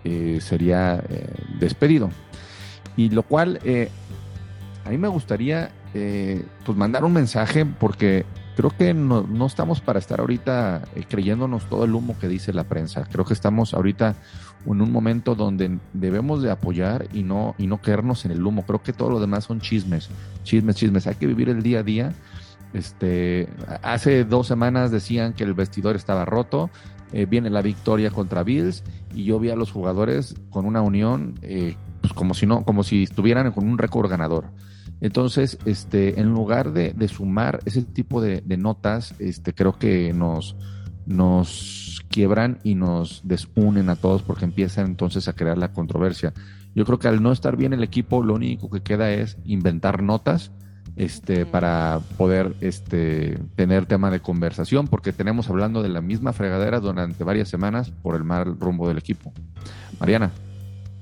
eh, 0.03 0.39
sería 0.41 1.03
eh, 1.07 1.27
despedido. 1.59 2.09
Y 2.97 3.09
lo 3.09 3.21
cual 3.21 3.59
a 4.85 4.89
mí 4.89 4.97
me 4.97 5.09
gustaría 5.09 5.69
pues 5.93 6.77
mandar 6.77 7.03
un 7.03 7.13
mensaje 7.13 7.65
porque 7.65 8.25
creo 8.55 8.71
que 8.71 8.93
no, 8.93 9.23
no 9.23 9.45
estamos 9.45 9.81
para 9.81 9.99
estar 9.99 10.19
ahorita 10.19 10.83
creyéndonos 11.09 11.67
todo 11.69 11.85
el 11.85 11.93
humo 11.93 12.17
que 12.19 12.27
dice 12.27 12.53
la 12.53 12.63
prensa. 12.63 13.05
Creo 13.11 13.25
que 13.25 13.33
estamos 13.33 13.73
ahorita 13.73 14.15
en 14.65 14.81
un 14.81 14.91
momento 14.91 15.35
donde 15.35 15.79
debemos 15.93 16.41
de 16.41 16.51
apoyar 16.51 17.07
y 17.13 17.23
no, 17.23 17.55
y 17.57 17.67
no 17.67 17.81
caernos 17.81 18.25
en 18.25 18.31
el 18.31 18.45
humo. 18.45 18.65
Creo 18.65 18.81
que 18.81 18.93
todo 18.93 19.09
lo 19.09 19.19
demás 19.19 19.43
son 19.43 19.61
chismes, 19.61 20.09
chismes, 20.43 20.75
chismes. 20.75 21.07
Hay 21.07 21.15
que 21.15 21.27
vivir 21.27 21.49
el 21.49 21.61
día 21.61 21.79
a 21.79 21.83
día 21.83 22.13
este, 22.75 23.47
hace 23.83 24.25
dos 24.25 24.47
semanas 24.47 24.91
decían 24.91 25.31
que 25.31 25.45
el 25.45 25.53
vestidor 25.53 25.95
estaba 25.95 26.25
roto. 26.25 26.69
Eh, 27.13 27.25
viene 27.25 27.49
la 27.49 27.61
victoria 27.61 28.11
contra 28.11 28.43
Bills 28.43 28.83
y 29.13 29.23
yo 29.23 29.39
vi 29.39 29.49
a 29.49 29.55
los 29.55 29.71
jugadores 29.71 30.35
con 30.49 30.65
una 30.65 30.81
unión, 30.81 31.35
eh, 31.41 31.77
pues 32.01 32.11
como 32.11 32.33
si 32.33 32.45
no, 32.45 32.65
como 32.65 32.83
si 32.83 33.03
estuvieran 33.03 33.49
con 33.53 33.65
un 33.65 33.77
récord 33.77 34.09
ganador. 34.09 34.47
Entonces, 35.05 35.59
este, 35.65 36.19
en 36.19 36.33
lugar 36.33 36.73
de, 36.73 37.07
sumar 37.07 37.59
ese 37.65 37.83
tipo 37.83 38.21
de, 38.21 38.41
notas, 38.57 39.13
este, 39.19 39.53
creo 39.53 39.77
que 39.77 40.11
nos, 40.13 40.55
nos 41.05 42.03
quiebran 42.09 42.57
y 42.63 42.73
nos 42.73 43.21
desunen 43.23 43.89
a 43.89 43.97
todos 43.97 44.23
porque 44.23 44.45
empiezan 44.45 44.87
entonces 44.87 45.27
a 45.27 45.33
crear 45.33 45.59
la 45.59 45.73
controversia. 45.73 46.33
Yo 46.73 46.85
creo 46.85 46.97
que 46.97 47.07
al 47.07 47.21
no 47.21 47.31
estar 47.31 47.55
bien 47.55 47.71
el 47.73 47.83
equipo, 47.83 48.23
lo 48.23 48.33
único 48.33 48.71
que 48.71 48.81
queda 48.81 49.11
es 49.11 49.37
inventar 49.45 50.01
notas 50.01 50.51
este, 50.95 51.45
para 51.45 51.99
poder 52.17 52.55
este, 52.61 53.37
tener 53.55 53.85
tema 53.85 54.09
de 54.09 54.21
conversación, 54.21 54.87
porque 54.87 55.13
tenemos 55.13 55.51
hablando 55.51 55.83
de 55.83 55.89
la 55.89 56.01
misma 56.01 56.33
fregadera 56.33 56.79
durante 56.79 57.23
varias 57.23 57.47
semanas 57.47 57.91
por 58.01 58.15
el 58.15 58.23
mal 58.23 58.59
rumbo 58.59 58.87
del 58.87 58.97
equipo. 58.97 59.31
Mariana. 59.99 60.31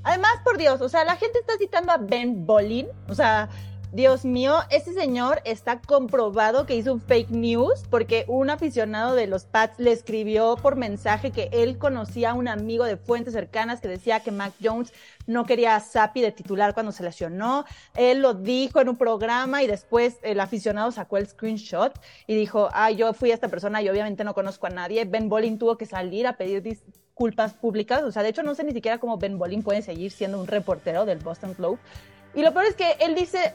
Además, 0.03 0.33
por 0.43 0.57
Dios, 0.57 0.81
o 0.81 0.89
sea, 0.89 1.05
la 1.05 1.15
gente 1.15 1.39
está 1.39 1.53
citando 1.57 1.93
a 1.93 1.97
Ben 1.97 2.45
Bolin, 2.45 2.87
o 3.07 3.15
sea, 3.15 3.47
Dios 3.93 4.25
mío, 4.25 4.57
ese 4.71 4.91
señor 4.91 5.39
está 5.45 5.79
comprobado 5.79 6.65
que 6.65 6.75
hizo 6.75 6.93
un 6.93 6.99
fake 6.99 7.29
news 7.29 7.83
porque 7.91 8.25
un 8.27 8.49
aficionado 8.49 9.13
de 9.13 9.27
los 9.27 9.45
Pats 9.45 9.77
le 9.77 9.91
escribió 9.91 10.55
por 10.55 10.77
mensaje 10.77 11.29
que 11.29 11.47
él 11.51 11.77
conocía 11.77 12.31
a 12.31 12.33
un 12.33 12.47
amigo 12.47 12.85
de 12.85 12.97
fuentes 12.97 13.35
cercanas 13.35 13.81
que 13.81 13.87
decía 13.87 14.21
que 14.21 14.31
Mac 14.31 14.51
Jones 14.59 14.91
no 15.27 15.45
quería 15.45 15.75
a 15.75 15.79
Sapi 15.79 16.21
de 16.21 16.31
titular 16.31 16.73
cuando 16.73 16.91
se 16.91 17.03
lesionó. 17.03 17.65
Él 17.95 18.23
lo 18.23 18.33
dijo 18.33 18.81
en 18.81 18.89
un 18.89 18.97
programa 18.97 19.61
y 19.61 19.67
después 19.67 20.17
el 20.23 20.39
aficionado 20.39 20.91
sacó 20.91 21.17
el 21.17 21.27
screenshot 21.27 21.93
y 22.25 22.35
dijo, 22.35 22.69
ah, 22.73 22.89
yo 22.89 23.13
fui 23.13 23.29
a 23.29 23.35
esta 23.35 23.49
persona 23.49 23.83
y 23.83 23.89
obviamente 23.89 24.23
no 24.23 24.33
conozco 24.33 24.65
a 24.65 24.71
nadie. 24.71 25.05
Ben 25.05 25.29
Bolin 25.29 25.59
tuvo 25.59 25.77
que 25.77 25.85
salir 25.85 26.25
a 26.25 26.35
pedir 26.35 26.63
disculpas 26.63 27.53
públicas. 27.53 28.01
O 28.01 28.11
sea, 28.11 28.23
de 28.23 28.29
hecho 28.29 28.41
no 28.41 28.55
sé 28.55 28.63
ni 28.63 28.71
siquiera 28.71 28.97
cómo 28.97 29.19
Ben 29.19 29.37
Bolin 29.37 29.61
puede 29.61 29.83
seguir 29.83 30.11
siendo 30.11 30.39
un 30.39 30.47
reportero 30.47 31.05
del 31.05 31.19
Boston 31.19 31.53
Globe. 31.55 31.77
Y 32.33 32.41
lo 32.41 32.51
peor 32.51 32.65
es 32.65 32.75
que 32.75 32.97
él 32.99 33.13
dice, 33.13 33.53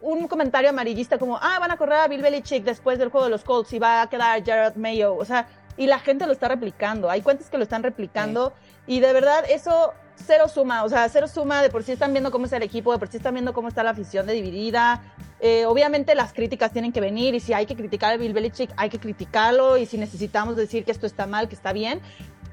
un 0.00 0.28
comentario 0.28 0.70
amarillista 0.70 1.18
como, 1.18 1.36
ah, 1.36 1.58
van 1.58 1.70
a 1.70 1.76
correr 1.76 1.98
a 1.98 2.08
Bill 2.08 2.22
Belichick 2.22 2.64
después 2.64 2.98
del 2.98 3.08
juego 3.08 3.24
de 3.24 3.30
los 3.30 3.44
Colts 3.44 3.72
y 3.72 3.78
va 3.78 4.02
a 4.02 4.08
quedar 4.08 4.44
Jared 4.44 4.76
Mayo. 4.76 5.16
O 5.16 5.24
sea, 5.24 5.46
y 5.76 5.86
la 5.86 5.98
gente 5.98 6.26
lo 6.26 6.32
está 6.32 6.48
replicando. 6.48 7.08
Hay 7.10 7.22
cuentas 7.22 7.48
que 7.50 7.56
lo 7.56 7.62
están 7.62 7.82
replicando 7.82 8.52
y 8.86 9.00
de 9.00 9.12
verdad 9.12 9.44
eso 9.48 9.94
cero 10.16 10.48
suma. 10.48 10.84
O 10.84 10.88
sea, 10.88 11.08
cero 11.08 11.28
suma 11.28 11.62
de 11.62 11.70
por 11.70 11.84
sí 11.84 11.92
están 11.92 12.12
viendo 12.12 12.30
cómo 12.30 12.44
está 12.44 12.56
el 12.56 12.64
equipo, 12.64 12.92
de 12.92 12.98
por 12.98 13.08
sí 13.08 13.16
están 13.16 13.34
viendo 13.34 13.52
cómo 13.52 13.68
está 13.68 13.82
la 13.82 13.90
afición 13.90 14.26
de 14.26 14.34
dividida. 14.34 15.02
Eh, 15.40 15.66
obviamente 15.66 16.14
las 16.16 16.32
críticas 16.32 16.72
tienen 16.72 16.92
que 16.92 17.00
venir 17.00 17.34
y 17.34 17.40
si 17.40 17.52
hay 17.52 17.66
que 17.66 17.76
criticar 17.76 18.12
a 18.12 18.16
Bill 18.16 18.32
Belichick, 18.32 18.70
hay 18.76 18.90
que 18.90 18.98
criticarlo 18.98 19.78
y 19.78 19.86
si 19.86 19.96
necesitamos 19.96 20.56
decir 20.56 20.84
que 20.84 20.90
esto 20.90 21.06
está 21.06 21.26
mal, 21.26 21.48
que 21.48 21.54
está 21.54 21.72
bien, 21.72 22.00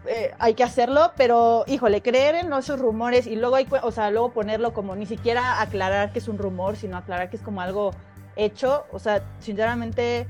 eh, 0.07 0.33
hay 0.39 0.53
que 0.53 0.63
hacerlo, 0.63 1.11
pero 1.15 1.63
híjole, 1.67 2.01
creer 2.01 2.35
en 2.35 2.51
esos 2.53 2.79
rumores 2.79 3.27
y 3.27 3.35
luego 3.35 3.55
hay, 3.55 3.67
o 3.81 3.91
sea, 3.91 4.11
luego 4.11 4.31
ponerlo 4.31 4.73
como 4.73 4.95
ni 4.95 5.05
siquiera 5.05 5.61
aclarar 5.61 6.11
que 6.11 6.19
es 6.19 6.27
un 6.27 6.37
rumor, 6.37 6.75
sino 6.75 6.97
aclarar 6.97 7.29
que 7.29 7.37
es 7.37 7.41
como 7.41 7.61
algo 7.61 7.91
hecho, 8.35 8.85
o 8.91 8.99
sea, 8.99 9.23
sinceramente 9.39 10.27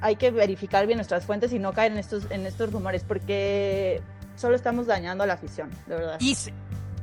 hay 0.00 0.16
que 0.16 0.30
verificar 0.30 0.86
bien 0.86 0.98
nuestras 0.98 1.24
fuentes 1.24 1.52
y 1.52 1.58
no 1.58 1.72
caer 1.72 1.92
en 1.92 1.98
estos, 1.98 2.30
en 2.30 2.46
estos 2.46 2.72
rumores, 2.72 3.04
porque 3.04 4.00
solo 4.36 4.56
estamos 4.56 4.86
dañando 4.86 5.24
a 5.24 5.26
la 5.26 5.34
afición, 5.34 5.70
de 5.86 5.94
verdad. 5.94 6.16
Y, 6.20 6.36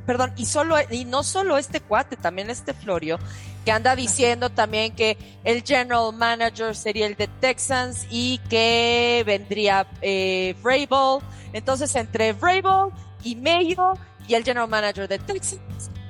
perdón, 0.08 0.32
y 0.38 0.46
solo, 0.46 0.76
y 0.90 1.04
no 1.04 1.22
solo 1.22 1.58
este 1.58 1.82
cuate, 1.82 2.16
también 2.16 2.48
este 2.48 2.72
Florio, 2.72 3.18
que 3.66 3.72
anda 3.72 3.94
diciendo 3.94 4.48
también 4.48 4.94
que 4.94 5.18
el 5.44 5.62
general 5.62 6.14
manager 6.14 6.74
sería 6.74 7.06
el 7.06 7.14
de 7.14 7.28
Texans 7.28 8.06
y 8.08 8.38
que 8.48 9.22
vendría 9.26 9.86
eh, 10.00 10.56
Vrabel. 10.62 11.22
Entonces, 11.52 11.94
entre 11.94 12.32
Vrabel 12.32 12.90
y 13.22 13.36
Mayo 13.36 13.92
y 14.26 14.32
el 14.32 14.44
general 14.44 14.70
manager 14.70 15.08
de 15.08 15.18
Texas 15.18 15.60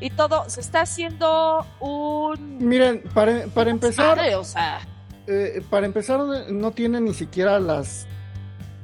y 0.00 0.10
todo, 0.10 0.48
se 0.48 0.60
está 0.60 0.82
haciendo 0.82 1.66
un... 1.80 2.58
Miren, 2.58 3.02
para, 3.12 3.48
para 3.48 3.72
empezar... 3.72 4.16
o 4.36 4.44
sea... 4.44 4.78
Eh, 5.26 5.60
para 5.70 5.86
empezar, 5.86 6.20
no 6.52 6.70
tiene 6.70 7.00
ni 7.00 7.14
siquiera 7.14 7.58
las, 7.58 8.06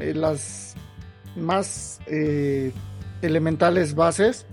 eh, 0.00 0.12
las 0.12 0.74
más 1.36 2.00
eh, 2.08 2.72
elementales 3.22 3.94
bases, 3.94 4.44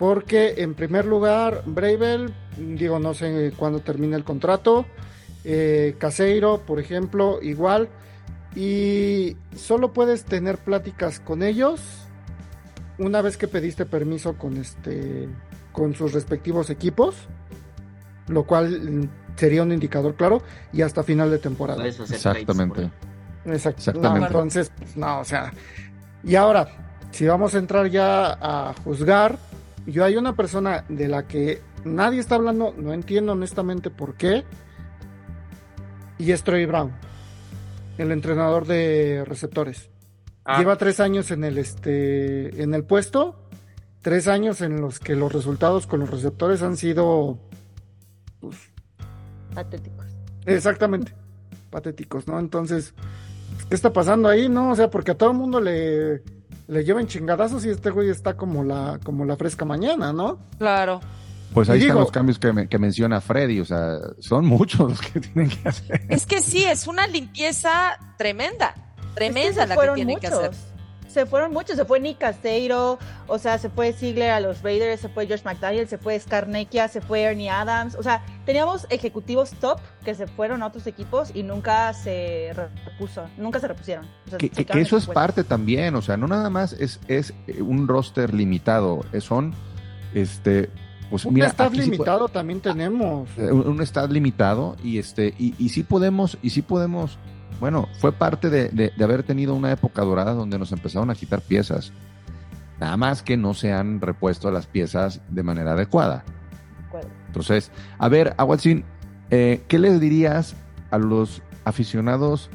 porque 0.00 0.54
en 0.56 0.72
primer 0.72 1.04
lugar, 1.04 1.62
Bravel, 1.66 2.32
digo, 2.56 2.98
no 2.98 3.12
sé 3.12 3.52
cuándo 3.54 3.80
termina 3.80 4.16
el 4.16 4.24
contrato, 4.24 4.86
Caseiro, 5.98 6.62
por 6.66 6.80
ejemplo, 6.80 7.38
igual, 7.42 7.90
y 8.56 9.36
solo 9.54 9.92
puedes 9.92 10.24
tener 10.24 10.56
pláticas 10.56 11.20
con 11.20 11.42
ellos 11.42 11.82
una 12.96 13.20
vez 13.20 13.36
que 13.36 13.46
pediste 13.46 13.84
permiso 13.84 14.38
con 14.38 14.56
este 14.56 15.28
con 15.70 15.94
sus 15.94 16.14
respectivos 16.14 16.70
equipos, 16.70 17.14
lo 18.28 18.44
cual 18.44 19.06
sería 19.36 19.62
un 19.62 19.70
indicador 19.70 20.14
claro 20.14 20.40
y 20.72 20.80
hasta 20.80 21.02
final 21.02 21.30
de 21.30 21.40
temporada. 21.40 21.86
Exactamente. 21.86 22.90
Exactamente. 23.44 24.26
entonces, 24.28 24.72
pues, 24.78 24.96
no, 24.96 25.20
o 25.20 25.24
sea, 25.24 25.52
y 26.24 26.36
ahora, 26.36 26.68
si 27.10 27.26
vamos 27.26 27.54
a 27.54 27.58
entrar 27.58 27.90
ya 27.90 28.38
a 28.40 28.72
juzgar, 28.82 29.38
yo 29.90 30.04
hay 30.04 30.16
una 30.16 30.34
persona 30.34 30.84
de 30.88 31.08
la 31.08 31.26
que 31.26 31.60
nadie 31.84 32.20
está 32.20 32.36
hablando, 32.36 32.74
no 32.76 32.92
entiendo 32.92 33.32
honestamente 33.32 33.90
por 33.90 34.14
qué, 34.14 34.44
y 36.18 36.32
es 36.32 36.42
Troy 36.42 36.66
Brown 36.66 36.92
el 38.00 38.12
entrenador 38.12 38.66
de 38.66 39.24
receptores. 39.26 39.90
Ah. 40.44 40.58
Lleva 40.58 40.76
tres 40.76 41.00
años 41.00 41.30
en 41.30 41.44
el, 41.44 41.58
este, 41.58 42.62
en 42.62 42.74
el 42.74 42.84
puesto, 42.84 43.46
tres 44.00 44.26
años 44.26 44.62
en 44.62 44.80
los 44.80 44.98
que 44.98 45.14
los 45.14 45.32
resultados 45.32 45.86
con 45.86 46.00
los 46.00 46.10
receptores 46.10 46.62
han 46.62 46.76
sido... 46.76 47.38
Pues, 48.40 48.56
patéticos. 49.54 50.06
Exactamente, 50.46 51.12
patéticos, 51.68 52.26
¿no? 52.26 52.38
Entonces, 52.38 52.94
¿qué 53.68 53.74
está 53.74 53.92
pasando 53.92 54.28
ahí, 54.28 54.48
no? 54.48 54.70
O 54.70 54.76
sea, 54.76 54.90
porque 54.90 55.10
a 55.10 55.18
todo 55.18 55.32
el 55.32 55.36
mundo 55.36 55.60
le, 55.60 56.22
le 56.70 56.84
llevan 56.84 57.08
chingadazos 57.08 57.64
y 57.66 57.70
este 57.70 57.90
güey 57.90 58.10
está 58.10 58.36
como 58.36 58.62
la, 58.62 59.00
como 59.02 59.24
la 59.24 59.36
fresca 59.36 59.64
mañana, 59.64 60.12
¿no? 60.12 60.38
Claro. 60.56 61.00
Pues 61.52 61.68
ahí 61.68 61.80
están 61.80 61.96
los 61.96 62.12
cambios 62.12 62.38
que, 62.38 62.78
menciona 62.78 63.20
Freddy, 63.20 63.58
o 63.58 63.64
sea, 63.64 63.98
son 64.20 64.46
muchos 64.46 64.88
los 64.88 65.00
que 65.00 65.18
tienen 65.20 65.50
que 65.50 65.68
hacer. 65.68 66.02
Es 66.08 66.26
que 66.26 66.40
sí, 66.40 66.62
es 66.64 66.86
una 66.86 67.08
limpieza 67.08 67.98
tremenda, 68.16 68.74
tremenda 69.14 69.66
la 69.66 69.76
que 69.76 69.88
tienen 69.96 70.20
que 70.20 70.28
hacer. 70.28 70.52
Se 71.10 71.26
fueron 71.26 71.52
muchos, 71.52 71.76
se 71.76 71.84
fue 71.84 72.00
Nick 72.00 72.18
Casteiro, 72.18 72.98
o 73.26 73.38
sea, 73.38 73.58
se 73.58 73.68
fue 73.68 73.92
Ziegler 73.92 74.30
a 74.30 74.40
los 74.40 74.62
Raiders, 74.62 75.00
se 75.00 75.08
fue 75.08 75.26
Josh 75.26 75.42
McDaniel, 75.44 75.88
se 75.88 75.98
fue 75.98 76.18
Scarnecchia, 76.18 76.88
se 76.88 77.00
fue 77.00 77.22
Ernie 77.22 77.50
Adams, 77.50 77.94
o 77.96 78.02
sea, 78.02 78.24
teníamos 78.46 78.86
ejecutivos 78.90 79.50
top 79.60 79.80
que 80.04 80.14
se 80.14 80.26
fueron 80.26 80.62
a 80.62 80.68
otros 80.68 80.86
equipos 80.86 81.30
y 81.34 81.42
nunca 81.42 81.92
se 81.94 82.52
repuso, 82.84 83.24
nunca 83.36 83.58
se 83.60 83.68
repusieron. 83.68 84.06
que, 84.38 84.50
eso 84.80 84.96
es 84.96 85.06
parte 85.06 85.44
también, 85.44 85.94
o 85.96 86.02
sea, 86.02 86.16
no 86.16 86.28
nada 86.28 86.48
más 86.50 86.72
es, 86.74 87.00
es 87.08 87.34
un 87.58 87.88
roster 87.88 88.32
limitado, 88.32 89.04
son 89.20 89.54
este 90.14 90.70
pues 91.10 91.24
un 91.24 91.42
staff 91.42 91.72
limitado 91.72 92.28
también 92.28 92.60
tenemos. 92.60 93.28
Eh, 93.36 93.50
un, 93.50 93.66
un, 93.66 93.82
staff 93.82 94.08
limitado 94.10 94.76
y 94.82 94.98
este 94.98 95.34
y, 95.38 95.54
y 95.58 95.70
sí 95.70 95.82
podemos 95.82 96.38
y 96.40 96.50
sí 96.50 96.62
podemos. 96.62 97.18
Bueno, 97.60 97.88
fue 97.98 98.12
parte 98.12 98.48
de, 98.48 98.70
de, 98.70 99.04
haber 99.04 99.22
tenido 99.22 99.54
una 99.54 99.70
época 99.70 100.02
dorada 100.02 100.32
donde 100.32 100.58
nos 100.58 100.72
empezaron 100.72 101.10
a 101.10 101.14
quitar 101.14 101.42
piezas. 101.42 101.92
Nada 102.80 102.96
más 102.96 103.22
que 103.22 103.36
no 103.36 103.52
se 103.52 103.72
han 103.72 104.00
repuesto 104.00 104.50
las 104.50 104.66
piezas 104.66 105.20
de 105.28 105.42
manera 105.42 105.72
adecuada. 105.72 106.24
Entonces, 107.26 107.70
a 107.98 108.08
ver, 108.08 108.34
Aguatzin, 108.38 108.84
eh, 109.30 109.62
¿qué 109.68 109.78
les 109.78 110.00
dirías 110.00 110.56
a 110.90 110.98
los 110.98 111.42
aficionados 111.64 112.48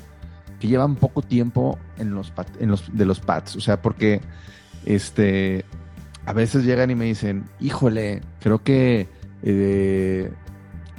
que 0.59 0.67
llevan 0.67 0.95
poco 0.95 1.21
tiempo 1.21 1.77
en 1.97 2.13
los, 2.15 2.33
en 2.59 2.69
los 2.71 2.97
de 2.97 3.05
los 3.05 3.19
Pats? 3.19 3.55
O 3.55 3.61
sea, 3.61 3.81
porque 3.81 4.21
este 4.85 5.63
a 6.25 6.33
veces 6.33 6.65
llegan 6.65 6.89
y 6.89 6.95
me 6.95 7.05
dicen, 7.05 7.45
híjole, 7.59 8.21
creo 8.39 8.63
que 8.63 9.07
eh, 9.43 10.31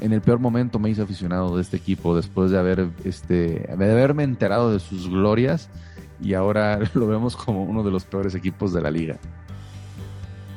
en 0.01 0.13
el 0.13 0.21
peor 0.21 0.39
momento 0.39 0.79
me 0.79 0.91
hice 0.91 1.03
aficionado 1.03 1.57
de 1.57 1.63
este 1.63 1.77
equipo 1.77 2.15
después 2.15 2.51
de 2.51 2.59
haber, 2.59 2.89
este, 3.05 3.67
de 3.77 3.93
haberme 3.93 4.25
enterado 4.25 4.73
de 4.73 4.81
sus 4.81 5.09
glorias 5.09 5.69
y 6.21 6.35
ahora 6.35 6.81
lo 6.95 7.07
vemos 7.07 7.37
como 7.37 7.65
uno 7.65 7.83
de 7.83 7.91
los 7.91 8.05
peores 8.05 8.35
equipos 8.35 8.73
de 8.73 8.83
la 8.83 8.91
liga. 8.91 9.19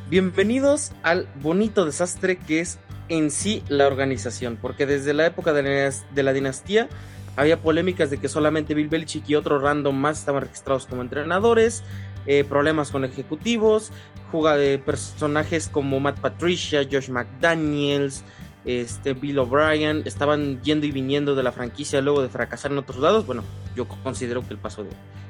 Bienvenidos 0.10 0.92
al 1.04 1.28
bonito 1.42 1.86
desastre 1.86 2.38
que 2.38 2.62
es 2.62 2.80
en 3.10 3.32
sí 3.32 3.64
la 3.70 3.88
organización, 3.88 4.58
porque 4.62 4.86
desde 4.86 5.14
la 5.14 5.26
época 5.26 5.54
de 5.54 5.92
la, 6.24 6.34
dinastía 6.34 6.90
había 7.36 7.62
polémicas 7.62 8.10
de 8.10 8.18
que 8.18 8.28
solamente 8.28 8.74
Bill 8.74 8.88
Belichick 8.88 9.30
y 9.30 9.36
otro 9.36 9.60
random 9.60 9.96
más 9.96 10.20
estaban 10.20 10.42
registrados 10.42 10.86
como 10.88 11.02
entrenadores, 11.02 11.84
eh, 12.26 12.44
problemas 12.44 12.92
con 12.92 13.06
ejecutivos, 13.06 13.92
juega 14.32 14.58
de 14.58 14.78
personajes 14.78 15.70
como 15.70 16.00
Matt 16.00 16.20
Patricia, 16.20 16.82
Josh 16.92 17.10
McDaniels, 17.10 18.24
este, 18.66 19.14
Bill 19.14 19.40
O'Brien, 19.40 20.04
estaban 20.06 20.62
yendo 20.62 20.86
y 20.86 20.92
viniendo 20.92 21.36
de 21.36 21.44
la 21.44 21.52
franquicia 21.52 22.02
luego 22.02 22.22
de 22.22 22.30
fracasar 22.30 22.72
en 22.72 22.78
otros 22.78 23.00
lados. 23.00 23.26
Bueno, 23.26 23.44
yo 23.76 23.88
considero 23.88 24.46
que 24.46 24.54
el 24.54 24.60
paso 24.60 24.84
de 24.84 24.90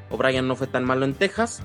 O'Brien 0.10 0.48
no 0.48 0.56
fue 0.56 0.68
tan 0.68 0.86
malo 0.86 1.06
en 1.06 1.14
Texas. 1.14 1.62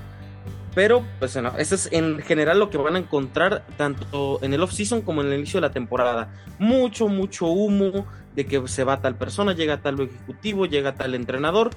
Pero, 0.75 1.05
pues 1.19 1.33
bueno, 1.33 1.53
eso 1.57 1.73
es 1.73 1.89
en 1.93 2.19
general 2.19 2.59
lo 2.59 2.69
que 2.69 2.77
van 2.77 2.97
a 2.97 2.99
encontrar 2.99 3.65
tanto 3.77 4.39
en 4.41 4.53
el 4.53 4.61
off-season 4.61 5.01
como 5.01 5.21
en 5.21 5.27
el 5.27 5.39
inicio 5.39 5.61
de 5.61 5.67
la 5.67 5.73
temporada. 5.73 6.33
Mucho, 6.59 7.07
mucho 7.07 7.47
humo 7.47 8.05
de 8.35 8.45
que 8.45 8.67
se 8.67 8.83
va 8.83 8.99
tal 8.99 9.15
persona, 9.15 9.53
llega 9.53 9.81
tal 9.81 10.01
ejecutivo, 10.01 10.65
llega 10.65 10.95
tal 10.95 11.15
entrenador. 11.15 11.69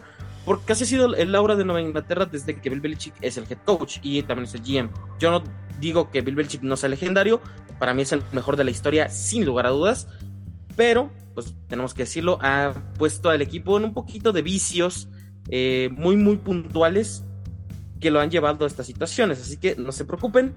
Porque 0.48 0.72
así 0.72 0.84
ha 0.84 0.86
sido 0.86 1.14
el 1.14 1.34
aura 1.34 1.56
de 1.56 1.64
Nueva 1.66 1.82
Inglaterra 1.82 2.24
desde 2.24 2.58
que 2.58 2.70
Bill 2.70 2.80
Belichick 2.80 3.12
es 3.20 3.36
el 3.36 3.44
head 3.50 3.58
coach 3.66 3.98
y 4.02 4.22
también 4.22 4.48
es 4.48 4.54
el 4.54 4.62
GM. 4.62 4.88
Yo 5.20 5.30
no 5.30 5.42
digo 5.78 6.10
que 6.10 6.22
Bill 6.22 6.36
Belichick 6.36 6.62
no 6.62 6.74
sea 6.78 6.88
legendario, 6.88 7.42
para 7.78 7.92
mí 7.92 8.00
es 8.00 8.12
el 8.12 8.22
mejor 8.32 8.56
de 8.56 8.64
la 8.64 8.70
historia 8.70 9.10
sin 9.10 9.44
lugar 9.44 9.66
a 9.66 9.68
dudas, 9.68 10.08
pero 10.74 11.10
pues 11.34 11.54
tenemos 11.66 11.92
que 11.92 12.04
decirlo, 12.04 12.38
ha 12.40 12.72
puesto 12.96 13.28
al 13.28 13.42
equipo 13.42 13.76
en 13.76 13.84
un 13.84 13.92
poquito 13.92 14.32
de 14.32 14.40
vicios 14.40 15.10
eh, 15.50 15.90
muy 15.92 16.16
muy 16.16 16.38
puntuales 16.38 17.24
que 18.00 18.10
lo 18.10 18.18
han 18.18 18.30
llevado 18.30 18.64
a 18.64 18.68
estas 18.68 18.86
situaciones, 18.86 19.42
así 19.42 19.58
que 19.58 19.76
no 19.76 19.92
se 19.92 20.06
preocupen, 20.06 20.54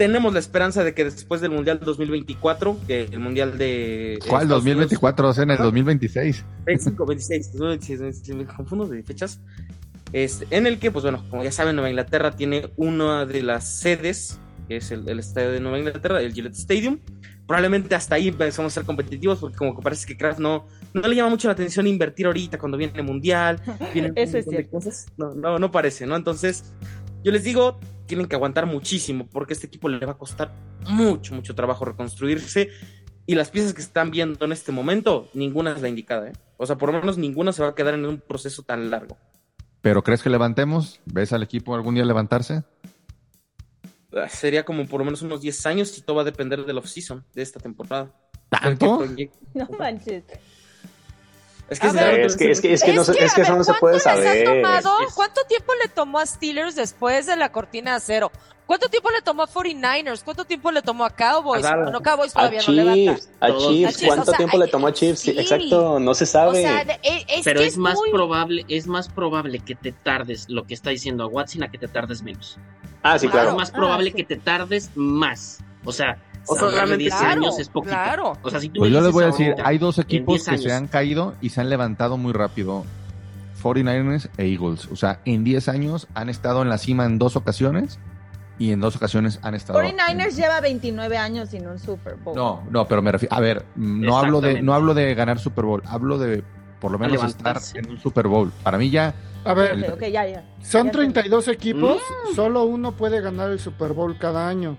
tenemos 0.00 0.32
la 0.32 0.38
esperanza 0.38 0.82
de 0.82 0.94
que 0.94 1.04
después 1.04 1.42
del 1.42 1.50
Mundial 1.50 1.78
2024, 1.78 2.78
que 2.86 3.02
el 3.02 3.20
Mundial 3.20 3.58
de... 3.58 4.18
¿Cuál 4.26 4.48
2024? 4.48 5.28
o 5.28 5.34
sea, 5.34 5.42
en 5.42 5.50
el 5.50 5.58
2026. 5.58 6.42
25, 6.64 7.04
26, 7.04 7.52
2026, 7.52 8.34
me 8.34 8.46
confundo 8.46 8.86
de 8.86 9.02
fechas. 9.02 9.42
Este, 10.14 10.46
en 10.56 10.66
el 10.66 10.78
que, 10.78 10.90
pues 10.90 11.02
bueno, 11.02 11.22
como 11.28 11.44
ya 11.44 11.52
saben, 11.52 11.76
Nueva 11.76 11.90
Inglaterra 11.90 12.30
tiene 12.30 12.70
una 12.78 13.26
de 13.26 13.42
las 13.42 13.68
sedes, 13.68 14.40
que 14.68 14.78
es 14.78 14.90
el, 14.90 15.06
estadio 15.18 15.50
de 15.52 15.60
Nueva 15.60 15.78
Inglaterra, 15.78 16.22
el 16.22 16.32
Gillette 16.32 16.56
Stadium. 16.56 16.98
Probablemente 17.46 17.94
hasta 17.94 18.14
ahí 18.14 18.28
empezamos 18.28 18.72
a 18.72 18.74
ser 18.76 18.84
competitivos, 18.84 19.38
porque 19.38 19.58
como 19.58 19.76
que 19.76 19.82
parece 19.82 20.06
que 20.06 20.16
Kraft 20.16 20.38
no, 20.38 20.66
no 20.94 21.08
le 21.08 21.14
llama 21.14 21.28
mucho 21.28 21.46
la 21.46 21.52
atención 21.52 21.86
invertir 21.86 22.24
ahorita 22.24 22.56
cuando 22.56 22.78
viene 22.78 22.94
el 22.96 23.02
Mundial. 23.02 23.60
Eso 24.16 24.38
es 24.38 24.46
cierto. 24.46 24.70
Cosas. 24.70 25.08
No, 25.18 25.34
no, 25.34 25.58
no 25.58 25.70
parece, 25.70 26.06
¿no? 26.06 26.16
Entonces, 26.16 26.72
yo 27.22 27.32
les 27.32 27.44
digo, 27.44 27.78
tienen 28.10 28.26
que 28.26 28.34
aguantar 28.34 28.66
muchísimo 28.66 29.28
porque 29.28 29.52
este 29.52 29.68
equipo 29.68 29.88
le 29.88 30.04
va 30.04 30.12
a 30.12 30.18
costar 30.18 30.52
mucho, 30.88 31.32
mucho 31.32 31.54
trabajo 31.54 31.84
reconstruirse. 31.84 32.70
Y 33.24 33.36
las 33.36 33.50
piezas 33.50 33.72
que 33.72 33.80
están 33.80 34.10
viendo 34.10 34.44
en 34.44 34.50
este 34.50 34.72
momento, 34.72 35.28
ninguna 35.32 35.70
es 35.70 35.80
la 35.80 35.88
indicada. 35.88 36.30
¿eh? 36.30 36.32
O 36.56 36.66
sea, 36.66 36.76
por 36.76 36.92
lo 36.92 36.98
menos 36.98 37.18
ninguna 37.18 37.52
se 37.52 37.62
va 37.62 37.68
a 37.68 37.74
quedar 37.76 37.94
en 37.94 38.04
un 38.04 38.18
proceso 38.18 38.64
tan 38.64 38.90
largo. 38.90 39.16
¿Pero 39.80 40.02
crees 40.02 40.24
que 40.24 40.28
levantemos? 40.28 41.00
¿Ves 41.04 41.32
al 41.32 41.44
equipo 41.44 41.76
algún 41.76 41.94
día 41.94 42.04
levantarse? 42.04 42.64
Ah, 44.12 44.28
sería 44.28 44.64
como 44.64 44.84
por 44.88 44.98
lo 44.98 45.04
menos 45.04 45.22
unos 45.22 45.40
10 45.40 45.66
años 45.66 45.96
y 45.96 46.00
todo 46.00 46.16
va 46.16 46.22
a 46.22 46.24
depender 46.24 46.64
del 46.64 46.78
off-season 46.78 47.24
de 47.32 47.42
esta 47.42 47.60
temporada. 47.60 48.12
¿Tanto? 48.48 49.04
No 49.54 49.68
manches. 49.78 50.24
Es 51.70 51.78
que, 51.78 51.86
es, 51.86 51.94
que, 51.94 52.50
es, 52.50 52.60
que, 52.60 52.72
es 52.72 52.82
que, 52.82 52.92
no, 52.92 53.02
es 53.02 53.32
que 53.32 53.42
eso 53.42 53.56
no 53.56 53.62
se 53.62 53.74
puede 53.74 54.00
saber. 54.00 54.44
Tomado, 54.44 54.92
¿Cuánto 55.14 55.44
tiempo 55.44 55.72
le 55.80 55.88
tomó 55.88 56.18
a 56.18 56.26
Steelers 56.26 56.74
después 56.74 57.26
de 57.26 57.36
la 57.36 57.52
cortina 57.52 57.92
de 57.92 57.96
acero? 57.98 58.32
¿Cuánto 58.66 58.88
tiempo 58.88 59.10
le 59.10 59.22
tomó 59.22 59.44
a 59.44 59.48
49ers? 59.48 60.22
¿Cuánto 60.24 60.44
tiempo 60.44 60.72
le 60.72 60.82
tomó 60.82 61.04
a 61.04 61.10
Cowboys? 61.10 61.64
A 61.64 61.76
bueno, 61.76 62.00
Cowboys 62.00 62.32
todavía 62.32 62.60
no 62.66 62.72
levanta. 62.72 63.16
A 63.40 63.56
Chiefs, 63.56 64.02
¿cuánto 64.04 64.32
tiempo 64.32 64.58
le 64.58 64.66
tomó 64.66 64.88
a 64.88 64.92
Chiefs? 64.92 65.28
exacto, 65.28 66.00
no 66.00 66.14
se 66.14 66.26
sabe. 66.26 66.64
es 67.02 67.44
Pero 67.44 67.60
es, 67.60 67.76
más 67.76 67.98
probable, 68.10 68.64
es 68.68 68.88
más 68.88 69.08
probable 69.08 69.60
que 69.60 69.76
te 69.76 69.92
tardes 69.92 70.48
lo 70.48 70.66
que 70.66 70.74
está 70.74 70.90
diciendo 70.90 71.22
a 71.24 71.26
Watson 71.28 71.62
a 71.62 71.70
que 71.70 71.78
te 71.78 71.88
tardes 71.88 72.22
menos. 72.22 72.58
Ah, 73.02 73.18
sí, 73.18 73.28
claro. 73.28 73.50
Es 73.50 73.56
más 73.56 73.70
probable 73.70 74.12
que 74.12 74.24
te 74.24 74.36
tardes 74.36 74.90
más. 74.94 75.58
O 75.84 75.92
sea, 75.92 76.18
o 76.46 76.56
sea, 76.56 76.68
realmente 76.68 77.04
10 77.04 77.14
años 77.14 77.58
es 77.58 77.68
poquito. 77.68 77.94
Claro. 77.94 78.32
O 78.42 78.50
sea, 78.50 78.60
si 78.60 78.68
tú 78.68 78.80
pues 78.80 78.92
yo 78.92 79.00
les 79.00 79.12
voy 79.12 79.24
a 79.24 79.26
decir, 79.26 79.54
hay 79.64 79.78
dos 79.78 79.98
equipos 79.98 80.44
que 80.44 80.58
se 80.58 80.72
han 80.72 80.88
caído 80.88 81.34
y 81.40 81.50
se 81.50 81.60
han 81.60 81.68
levantado 81.70 82.16
muy 82.16 82.32
rápido. 82.32 82.84
49ers 83.62 84.30
e 84.38 84.46
Eagles. 84.46 84.88
O 84.90 84.96
sea, 84.96 85.20
en 85.24 85.44
10 85.44 85.68
años 85.68 86.08
han 86.14 86.28
estado 86.28 86.62
en 86.62 86.68
la 86.68 86.78
cima 86.78 87.04
en 87.04 87.18
dos 87.18 87.36
ocasiones 87.36 87.98
y 88.58 88.72
en 88.72 88.80
dos 88.80 88.96
ocasiones 88.96 89.38
han 89.42 89.54
estado. 89.54 89.80
49ers 89.80 90.36
lleva 90.36 90.60
29 90.60 91.16
años 91.16 91.50
sin 91.50 91.66
un 91.66 91.78
Super 91.78 92.16
Bowl. 92.16 92.36
No, 92.36 92.62
no, 92.70 92.86
pero 92.86 93.02
me 93.02 93.12
refiero. 93.12 93.34
A 93.34 93.40
ver, 93.40 93.64
no 93.76 94.18
hablo 94.18 94.40
de, 94.40 94.62
no 94.62 94.74
hablo 94.74 94.94
de 94.94 95.14
ganar 95.14 95.38
Super 95.38 95.64
Bowl, 95.64 95.82
hablo 95.86 96.18
de 96.18 96.44
por 96.80 96.90
lo 96.90 96.98
menos 96.98 97.22
estar 97.22 97.58
en 97.74 97.90
un 97.90 97.98
Super 97.98 98.26
Bowl. 98.28 98.52
Para 98.62 98.78
mí 98.78 98.90
ya. 98.90 99.14
A 99.44 99.54
ver, 99.54 99.96
ya, 100.00 100.26
ya. 100.26 100.44
son 100.62 100.90
32 100.90 101.48
equipos, 101.48 102.02
mm. 102.30 102.34
solo 102.34 102.64
uno 102.64 102.92
puede 102.92 103.22
ganar 103.22 103.50
el 103.50 103.58
Super 103.58 103.94
Bowl 103.94 104.18
cada 104.18 104.48
año. 104.48 104.76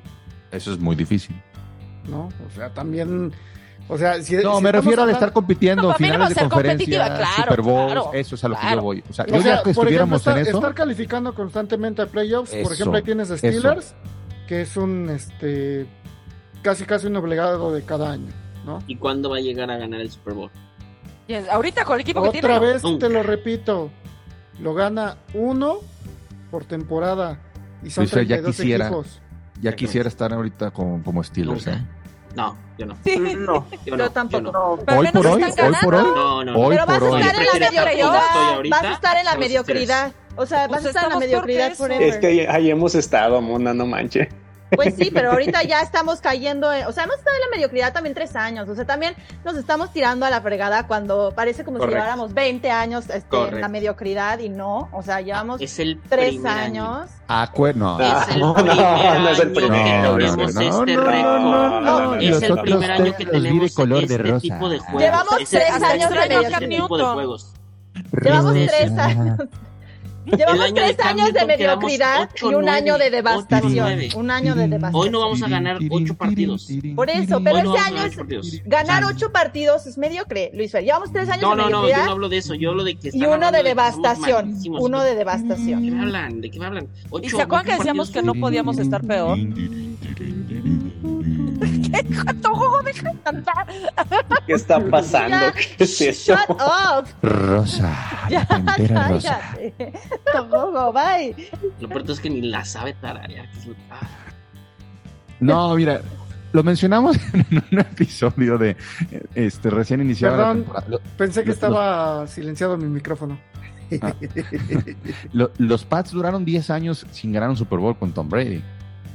Eso 0.52 0.72
es 0.72 0.80
muy 0.80 0.96
difícil. 0.96 1.36
¿No? 2.08 2.30
O 2.48 2.56
sea, 2.56 2.74
también... 2.74 3.34
O 3.88 3.98
sea, 3.98 4.22
si, 4.22 4.36
no, 4.38 4.62
me 4.62 4.72
refiero 4.72 5.04
a 5.04 5.12
estar 5.12 5.34
compitiendo 5.34 5.94
finales 5.96 6.30
de 6.30 6.36
conferencia, 6.36 7.20
Super 7.36 7.62
Bowl, 7.62 7.92
eso 8.14 8.36
es 8.36 8.44
a 8.44 8.48
lo 8.48 8.56
que 8.56 8.72
yo 8.72 8.82
voy. 8.82 9.04
O 9.10 9.14
sea, 9.14 9.26
yo 9.26 9.42
ya 9.42 9.64
que 9.64 9.72
estuviéramos 9.72 10.26
en 10.28 10.38
eso. 10.38 10.58
Estar 10.58 10.74
calificando 10.74 11.34
constantemente 11.34 12.02
a 12.02 12.06
playoffs, 12.06 12.56
por 12.64 12.72
ejemplo, 12.72 12.98
ahí 12.98 13.04
tienes 13.04 13.32
a 13.32 13.38
Steelers, 13.38 13.96
que 14.48 14.62
es 14.62 14.78
un 14.78 15.10
este 15.10 15.88
casi 16.62 16.86
casi 16.86 17.08
un 17.08 17.18
obligado 17.18 17.74
de 17.74 17.84
cada 17.84 18.12
año, 18.12 18.32
¿no? 18.66 18.82
¿Y 18.88 18.96
cuándo 18.96 19.30
va 19.30 19.38
a 19.38 19.42
llegar 19.42 19.70
a 19.70 19.78
ganar 19.78 20.00
el 20.00 20.12
Super 20.12 20.36
Bowl? 20.36 20.52
ahorita 21.50 21.86
con 21.86 21.96
el 21.96 22.02
equipo 22.02 22.20
Otra 22.20 22.32
que 22.32 22.40
tiene. 22.40 22.56
Otra 22.56 22.74
vez 22.74 23.00
te 23.00 23.10
lo 23.10 23.24
repito, 23.24 23.90
lo 24.60 24.74
gana 24.74 25.18
uno 25.34 25.80
por 26.50 26.66
temporada 26.66 27.40
y 27.84 27.90
son 27.90 28.04
Luis, 28.04 28.12
32 28.12 28.28
ya 28.28 28.46
quisiera, 28.46 28.86
equipos. 28.88 29.22
Ya 29.62 29.74
quisiera 29.74 30.10
estar 30.10 30.34
ahorita 30.34 30.72
como, 30.72 31.04
como 31.04 31.24
Steelers, 31.24 31.68
¿eh? 31.68 31.82
No, 32.36 32.56
yo 32.78 32.86
no. 32.86 32.98
No, 33.38 33.66
yo, 33.86 34.10
tampoco. 34.12 34.80
Hoy 34.88 35.08
por 35.12 35.28
hoy, 35.28 35.44
hoy 35.44 35.74
por 35.84 35.96
hoy. 35.96 36.04
No, 36.04 36.44
no, 36.44 36.70
Pero 36.70 36.86
vas 36.86 37.02
a 37.02 37.20
estar 37.20 37.36
en 37.38 37.46
la 37.46 37.60
mediocridad. 37.60 38.12
Vas 38.70 38.84
a 38.84 38.92
estar 38.94 39.18
en 39.18 39.26
la 39.26 39.36
mediocridad. 39.36 40.14
O 40.38 40.46
sea, 40.46 40.68
vas 40.68 40.86
a 40.86 40.90
estar 40.90 41.04
en 41.06 41.10
la 41.10 41.20
mediocridad 41.20 41.74
forever. 41.74 42.08
Es 42.08 42.18
que 42.18 42.48
ahí 42.50 42.72
hemos 42.72 42.96
estado, 42.96 43.42
Mona, 43.42 43.74
no 43.74 43.86
manche. 43.86 44.30
Pues 44.76 44.96
sí, 44.96 45.12
pero 45.14 45.32
ahorita 45.32 45.64
ya 45.64 45.82
estamos 45.82 46.22
cayendo, 46.22 46.70
o 46.70 46.92
sea, 46.92 47.04
hemos 47.04 47.18
estado 47.18 47.36
en 47.36 47.42
la 47.42 47.56
mediocridad 47.56 47.94
también 47.94 48.16
tres 48.16 48.36
años, 48.36 48.70
o 48.70 48.76
sea, 48.76 48.86
también 48.86 49.16
nos 49.44 49.56
estamos 49.58 49.92
tirando 49.92 50.26
a 50.26 50.30
la 50.30 50.42
fregada 50.42 50.88
cuando 50.88 51.34
parece 51.36 51.64
como 51.66 51.80
si 51.80 51.88
lleváramos 51.88 52.34
20 52.34 52.72
años 52.72 53.10
este, 53.10 53.38
en 53.38 53.62
la 53.62 53.68
mediocridad 53.68 54.40
y 54.40 54.50
no, 54.50 54.90
o 54.94 55.04
sea, 55.04 55.22
llevamos 55.22 55.60
es 55.62 55.78
el 55.80 56.00
tres 56.10 56.44
años. 56.46 57.10
Ah, 58.00 58.28
no. 58.36 58.56
Es 59.30 59.40
el 59.40 59.52
primer 59.52 59.82
año 59.82 60.18
que 60.18 60.26
tenemos 60.26 60.56
este 60.56 60.98
récord. 60.98 62.22
Es 62.22 62.42
el 62.44 62.62
primer 62.62 62.92
año 62.92 63.16
que 63.18 63.26
tenemos 63.26 63.78
este 63.78 64.40
tipo 64.40 64.70
de 64.70 64.80
juegos. 64.80 65.02
Llevamos 65.02 65.36
tres 65.50 65.84
años 65.84 66.10
de 66.10 66.16
mediocridad. 66.20 66.60
Llevamos 68.22 68.54
tres 68.68 68.92
años. 68.98 69.38
Llevamos 70.26 70.74
tres 70.74 71.00
años 71.00 71.34
de 71.34 71.46
mediocridad 71.46 72.30
y 72.42 72.54
un 72.54 72.70
año 72.70 72.98
de 72.98 73.10
devastación. 73.10 74.00
un 74.16 74.32
año 74.32 74.56
de 74.56 74.68
devastación. 74.68 75.02
Hoy 75.04 75.10
no 75.10 75.20
vamos 75.20 75.42
a 75.42 75.48
ganar 75.48 75.78
ocho 75.90 76.16
partidos. 76.16 76.68
Por 76.96 77.10
eso, 77.10 77.42
pero 77.44 77.58
este 77.58 77.78
año 77.78 78.06
es 78.06 78.64
ganar 78.66 79.04
ocho 79.06 79.32
partidos 79.32 79.86
es 79.88 79.98
mediocre, 79.98 80.52
Luis 80.54 80.72
Fer. 80.72 80.84
Llevamos 80.84 81.12
tres 81.12 81.30
años 81.30 81.42
no, 81.42 81.50
de 81.52 81.56
mediocridad. 81.56 81.72
No, 81.72 81.82
no, 81.82 81.90
yo 81.90 82.06
no 82.06 82.12
hablo 82.12 82.30
de 82.30 82.38
eso, 82.38 82.54
yo 82.56 82.70
hablo 82.70 82.84
de 82.84 82.96
que 82.96 83.10
Y 83.14 83.26
uno 83.26 83.52
de 83.52 83.64
devastación. 83.64 84.56
Uno 84.68 85.04
de 85.04 85.16
devastación. 85.16 85.82
¿De 85.82 85.90
qué 85.90 85.96
me 85.96 86.02
hablan? 86.02 86.42
¿De 86.42 86.52
qué 86.52 86.60
me 86.60 86.66
hablan? 86.66 86.88
¿Y 87.22 87.30
se 87.30 87.42
acuerdan 87.42 87.66
que 87.66 87.78
decíamos 87.78 88.12
que 88.12 88.22
no 88.22 88.34
podíamos 88.36 88.78
estar 88.78 89.06
peor? 89.06 89.38
¿Qué 94.48 94.54
está 94.54 94.80
pasando? 94.90 95.38
¿Qué 95.78 95.84
es 95.84 96.02
eso? 96.02 96.36
Shut 96.36 96.50
up. 96.50 97.08
Rosa. 97.22 97.96
Ya, 98.30 98.48
rosa. 99.08 99.40
Tampoco, 100.32 100.94
bye. 100.94 101.36
Lo 101.80 101.90
peor 101.90 102.10
es 102.10 102.20
que 102.20 102.30
ni 102.30 102.42
la 102.42 102.64
sabe 102.64 102.94
tararear. 102.94 103.48
No, 105.40 105.76
mira, 105.76 106.02
lo 106.54 106.64
mencionamos 106.64 107.18
en 107.34 107.64
un 107.72 107.80
episodio 107.80 108.58
de 108.58 108.78
este 109.36 109.70
recién 109.70 110.02
iniciado. 110.02 110.38
Perdón, 110.38 111.02
pensé 111.18 111.44
que 111.44 111.52
estaba 111.52 112.26
silenciado 112.28 112.78
mi 112.78 112.88
micrófono. 112.88 113.40
Ah. 114.02 114.14
los 115.34 115.84
Pats 115.84 116.12
duraron 116.12 116.46
10 116.46 116.70
años 116.70 117.06
sin 117.12 117.34
ganar 117.34 117.50
un 117.50 117.58
Super 117.58 117.80
Bowl 117.80 117.98
con 117.98 118.14
Tom 118.14 118.30
Brady. 118.30 118.64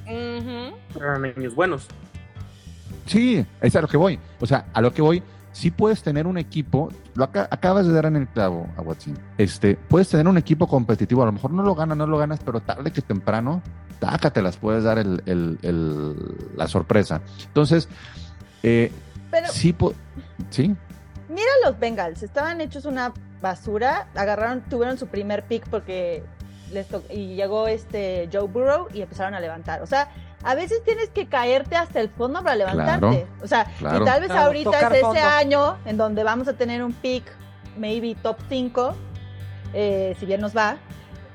Eran 0.07 1.25
años 1.25 1.55
buenos. 1.55 1.89
Sí, 3.07 3.45
es 3.61 3.77
a 3.77 3.81
lo 3.81 3.88
que 3.88 3.97
voy. 3.97 4.19
O 4.40 4.47
sea, 4.47 4.66
a 4.73 4.81
lo 4.81 4.92
que 4.92 5.03
voy, 5.03 5.23
sí 5.53 5.71
puedes 5.71 6.03
tener 6.03 6.27
un 6.27 6.38
equipo, 6.38 6.90
lo 7.14 7.25
acabas 7.25 7.87
de 7.87 7.92
dar 7.92 8.07
en 8.07 8.16
el 8.16 8.29
clavo 8.29 8.69
a 8.77 8.83
Watson. 8.83 9.19
Este, 9.38 9.77
puedes 9.77 10.09
tener 10.09 10.29
un 10.29 10.37
equipo 10.38 10.66
competitivo, 10.66 11.23
a 11.23 11.27
lo 11.27 11.33
mejor 11.33 11.53
no 11.53 11.62
lo 11.62 11.75
ganas, 11.75 11.97
no 11.97 12.07
lo 12.07 12.19
ganas, 12.19 12.40
pero 12.45 12.61
tarde 12.61 12.90
que 12.90 13.01
temprano 13.01 13.62
tácate, 13.99 14.42
las 14.42 14.57
puedes 14.57 14.85
dar 14.85 14.99
el, 14.99 15.23
el, 15.27 16.16
la 16.57 16.69
sorpresa. 16.69 17.21
Entonces, 17.47 17.88
eh, 18.62 18.92
sí, 19.51 19.75
sí. 20.51 20.75
Mira 21.29 21.51
los 21.64 21.79
Bengals, 21.79 22.23
estaban 22.23 22.61
hechos 22.61 22.85
una 22.85 23.12
basura, 23.40 24.09
agarraron, 24.14 24.62
tuvieron 24.62 24.99
su 24.99 25.09
primer 25.09 25.45
pick 25.45 25.69
porque 25.69 26.23
les 26.73 26.87
y 27.11 27.37
llegó 27.37 27.69
este 27.69 28.29
Joe 28.33 28.47
Burrow 28.49 28.88
y 28.92 29.03
empezaron 29.03 29.35
a 29.35 29.40
levantar. 29.40 29.83
O 29.83 29.87
sea, 29.87 30.09
a 30.47 30.55
veces 30.55 30.83
tienes 30.85 31.11
que 31.11 31.27
caerte 31.27 31.75
hasta 31.75 32.01
el 32.01 32.09
fondo 32.09 32.43
para 32.43 32.55
levantarte. 32.55 33.27
o 33.43 33.49
sea, 33.49 33.67
y 33.81 34.05
tal 34.05 34.21
vez 34.21 34.31
ahorita 34.31 34.89
es 34.89 35.03
ese 35.03 35.21
año 35.21 35.77
en 35.85 35.97
donde 35.97 36.23
vamos 36.23 36.47
a 36.47 36.53
tener 36.53 36.85
un 36.85 36.93
pick, 36.93 37.25
maybe 37.77 38.15
top 38.15 38.39
5, 38.49 38.95
eh, 39.75 40.17
si 40.19 40.25
bien 40.25 40.41
nos 40.41 40.57
va. 40.57 40.77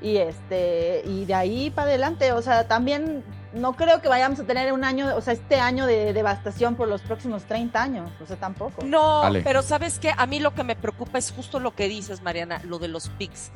Y 0.00 0.16
este, 0.16 1.02
y 1.04 1.26
de 1.26 1.34
ahí 1.34 1.70
para 1.70 1.88
adelante, 1.88 2.32
o 2.32 2.40
sea, 2.40 2.66
también 2.66 3.22
no 3.52 3.74
creo 3.74 4.00
que 4.00 4.08
vayamos 4.08 4.40
a 4.40 4.44
tener 4.44 4.72
un 4.72 4.82
año, 4.82 5.14
o 5.14 5.20
sea, 5.20 5.34
este 5.34 5.60
año 5.60 5.86
de 5.86 6.14
devastación 6.14 6.74
por 6.74 6.88
los 6.88 7.02
próximos 7.02 7.44
30 7.44 7.80
años, 7.82 8.10
o 8.20 8.26
sea, 8.26 8.36
tampoco. 8.36 8.82
No, 8.82 9.22
pero 9.44 9.62
sabes 9.62 9.98
que 9.98 10.12
a 10.16 10.26
mí 10.26 10.40
lo 10.40 10.54
que 10.54 10.64
me 10.64 10.74
preocupa 10.74 11.18
es 11.18 11.30
justo 11.30 11.60
lo 11.60 11.74
que 11.74 11.86
dices, 11.86 12.22
Mariana, 12.22 12.62
lo 12.64 12.78
de 12.78 12.88
los 12.88 13.10
picks. 13.10 13.52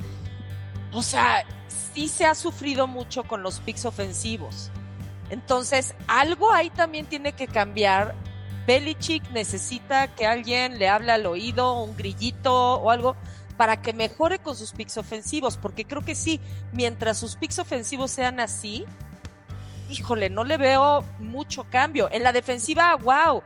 O 0.93 1.03
sea, 1.03 1.45
sí 1.95 2.09
se 2.09 2.27
ha 2.27 2.35
sufrido 2.35 2.87
mucho 2.87 3.25
con 3.25 3.43
los 3.43 3.59
picks 3.61 3.87
ofensivos. 3.87 4.71
Entonces, 5.31 5.95
algo 6.07 6.53
ahí 6.53 6.71
también 6.71 7.07
tiene 7.07 7.33
que 7.33 7.47
cambiar. 7.47 8.15
Belichick 8.67 9.31
necesita 9.31 10.09
que 10.09 10.27
alguien 10.27 10.79
le 10.79 10.89
hable 10.89 11.13
al 11.13 11.27
oído, 11.27 11.83
un 11.83 11.97
grillito 11.97 12.75
o 12.75 12.91
algo, 12.91 13.17
para 13.57 13.81
que 13.81 13.93
mejore 13.93 14.39
con 14.39 14.57
sus 14.57 14.73
picks 14.73 14.97
ofensivos, 14.99 15.57
porque 15.57 15.85
creo 15.85 16.03
que 16.03 16.15
sí, 16.15 16.41
mientras 16.73 17.19
sus 17.19 17.37
picks 17.37 17.59
ofensivos 17.59 18.11
sean 18.11 18.41
así, 18.41 18.85
híjole, 19.89 20.31
no 20.31 20.45
le 20.45 20.57
veo 20.57 21.05
mucho 21.19 21.65
cambio. 21.71 22.09
En 22.11 22.23
la 22.23 22.33
defensiva, 22.33 22.95
wow, 22.97 23.43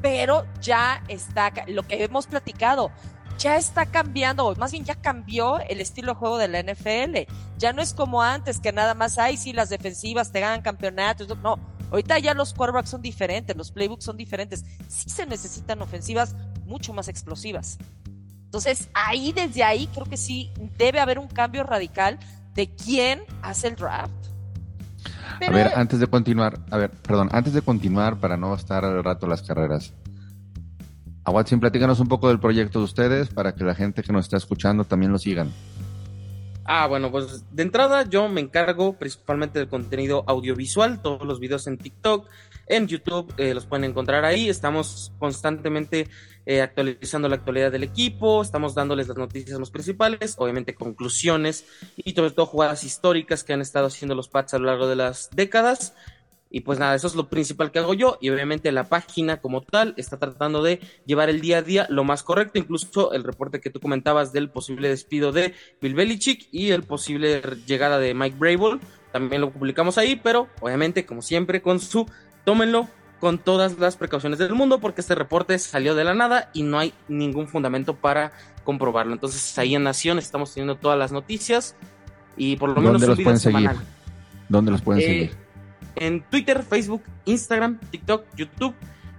pero 0.00 0.46
ya 0.60 1.02
está, 1.08 1.52
lo 1.66 1.82
que 1.82 2.04
hemos 2.04 2.26
platicado, 2.26 2.90
ya 3.38 3.56
está 3.56 3.86
cambiando, 3.86 4.46
o 4.46 4.54
más 4.56 4.72
bien 4.72 4.84
ya 4.84 4.94
cambió 4.94 5.58
el 5.60 5.80
estilo 5.80 6.12
de 6.12 6.18
juego 6.18 6.38
de 6.38 6.48
la 6.48 6.62
NFL. 6.62 7.30
Ya 7.58 7.72
no 7.72 7.82
es 7.82 7.94
como 7.94 8.22
antes, 8.22 8.60
que 8.60 8.72
nada 8.72 8.94
más, 8.94 9.18
hay 9.18 9.36
si 9.36 9.52
las 9.52 9.68
defensivas 9.68 10.32
te 10.32 10.40
ganan 10.40 10.62
campeonatos. 10.62 11.28
No, 11.38 11.58
ahorita 11.90 12.18
ya 12.18 12.34
los 12.34 12.54
quarterbacks 12.54 12.90
son 12.90 13.02
diferentes, 13.02 13.56
los 13.56 13.70
playbooks 13.70 14.04
son 14.04 14.16
diferentes. 14.16 14.64
Sí 14.88 15.10
se 15.10 15.26
necesitan 15.26 15.80
ofensivas 15.82 16.34
mucho 16.64 16.92
más 16.92 17.08
explosivas. 17.08 17.78
Entonces, 18.44 18.88
ahí, 18.94 19.32
desde 19.32 19.64
ahí, 19.64 19.86
creo 19.88 20.06
que 20.06 20.16
sí 20.16 20.50
debe 20.78 21.00
haber 21.00 21.18
un 21.18 21.28
cambio 21.28 21.64
radical 21.64 22.18
de 22.54 22.74
quién 22.74 23.22
hace 23.42 23.68
el 23.68 23.76
draft. 23.76 24.12
A 25.46 25.50
ver, 25.50 25.72
antes 25.74 26.00
de 26.00 26.06
continuar, 26.06 26.58
a 26.70 26.78
ver, 26.78 26.90
perdón, 26.90 27.28
antes 27.32 27.52
de 27.52 27.60
continuar, 27.60 28.16
para 28.16 28.36
no 28.36 28.54
estar 28.54 28.84
al 28.84 29.04
rato 29.04 29.26
las 29.26 29.42
carreras, 29.42 29.92
a 31.26 31.32
Watson, 31.32 31.58
platícanos 31.58 31.98
un 31.98 32.06
poco 32.06 32.28
del 32.28 32.38
proyecto 32.38 32.78
de 32.78 32.84
ustedes 32.84 33.28
para 33.28 33.52
que 33.52 33.64
la 33.64 33.74
gente 33.74 34.04
que 34.04 34.12
nos 34.12 34.26
está 34.26 34.36
escuchando 34.36 34.84
también 34.84 35.10
lo 35.10 35.18
sigan. 35.18 35.50
Ah, 36.64 36.86
bueno, 36.86 37.10
pues 37.10 37.44
de 37.50 37.64
entrada 37.64 38.08
yo 38.08 38.28
me 38.28 38.40
encargo 38.40 38.92
principalmente 38.92 39.58
del 39.58 39.68
contenido 39.68 40.22
audiovisual, 40.28 41.02
todos 41.02 41.26
los 41.26 41.40
videos 41.40 41.66
en 41.66 41.78
TikTok, 41.78 42.28
en 42.68 42.86
YouTube, 42.86 43.34
eh, 43.38 43.54
los 43.54 43.66
pueden 43.66 43.84
encontrar 43.84 44.24
ahí. 44.24 44.48
Estamos 44.48 45.12
constantemente 45.18 46.08
eh, 46.44 46.62
actualizando 46.62 47.28
la 47.28 47.36
actualidad 47.36 47.72
del 47.72 47.82
equipo, 47.82 48.40
estamos 48.40 48.76
dándoles 48.76 49.08
las 49.08 49.16
noticias 49.16 49.58
más 49.58 49.70
principales, 49.70 50.36
obviamente 50.38 50.76
conclusiones 50.76 51.66
y 51.96 52.12
sobre 52.12 52.30
todo 52.30 52.46
jugadas 52.46 52.84
históricas 52.84 53.42
que 53.42 53.52
han 53.52 53.62
estado 53.62 53.86
haciendo 53.86 54.14
los 54.14 54.28
Pats 54.28 54.54
a 54.54 54.58
lo 54.60 54.66
largo 54.66 54.86
de 54.86 54.94
las 54.94 55.30
décadas. 55.32 55.92
Y 56.50 56.60
pues 56.60 56.78
nada, 56.78 56.94
eso 56.94 57.06
es 57.06 57.14
lo 57.14 57.28
principal 57.28 57.72
que 57.72 57.80
hago 57.80 57.94
yo. 57.94 58.18
Y 58.20 58.30
obviamente 58.30 58.70
la 58.72 58.88
página 58.88 59.40
como 59.40 59.62
tal 59.62 59.94
está 59.96 60.18
tratando 60.18 60.62
de 60.62 60.80
llevar 61.04 61.28
el 61.28 61.40
día 61.40 61.58
a 61.58 61.62
día 61.62 61.86
lo 61.90 62.04
más 62.04 62.22
correcto. 62.22 62.58
Incluso 62.58 63.12
el 63.12 63.24
reporte 63.24 63.60
que 63.60 63.70
tú 63.70 63.80
comentabas 63.80 64.32
del 64.32 64.48
posible 64.48 64.88
despido 64.88 65.32
de 65.32 65.54
Bill 65.80 65.94
Belichick 65.94 66.48
y 66.52 66.70
el 66.70 66.82
posible 66.82 67.42
llegada 67.66 67.98
de 67.98 68.14
Mike 68.14 68.36
Brable. 68.38 68.80
También 69.12 69.40
lo 69.40 69.50
publicamos 69.50 69.98
ahí, 69.98 70.16
pero 70.16 70.48
obviamente, 70.60 71.04
como 71.04 71.22
siempre, 71.22 71.62
con 71.62 71.80
su 71.80 72.06
tómenlo 72.44 72.88
con 73.20 73.38
todas 73.38 73.78
las 73.78 73.96
precauciones 73.96 74.38
del 74.38 74.52
mundo, 74.52 74.78
porque 74.78 75.00
este 75.00 75.14
reporte 75.14 75.58
salió 75.58 75.94
de 75.94 76.04
la 76.04 76.14
nada 76.14 76.50
y 76.52 76.62
no 76.62 76.78
hay 76.78 76.92
ningún 77.08 77.48
fundamento 77.48 77.96
para 77.96 78.32
comprobarlo. 78.62 79.14
Entonces, 79.14 79.58
ahí 79.58 79.74
en 79.74 79.84
Nación 79.84 80.18
estamos 80.18 80.52
teniendo 80.52 80.76
todas 80.76 80.98
las 80.98 81.12
noticias 81.12 81.76
y 82.36 82.56
por 82.56 82.70
lo 82.70 82.80
menos 82.80 83.02
un 83.02 83.16
video 83.16 83.36
semanal. 83.36 83.78
¿Dónde 84.48 84.70
los 84.70 84.82
pueden 84.82 85.02
eh, 85.02 85.06
seguir? 85.06 85.45
En 85.96 86.22
Twitter, 86.22 86.62
Facebook, 86.62 87.02
Instagram, 87.24 87.78
TikTok, 87.90 88.24
YouTube. 88.36 88.74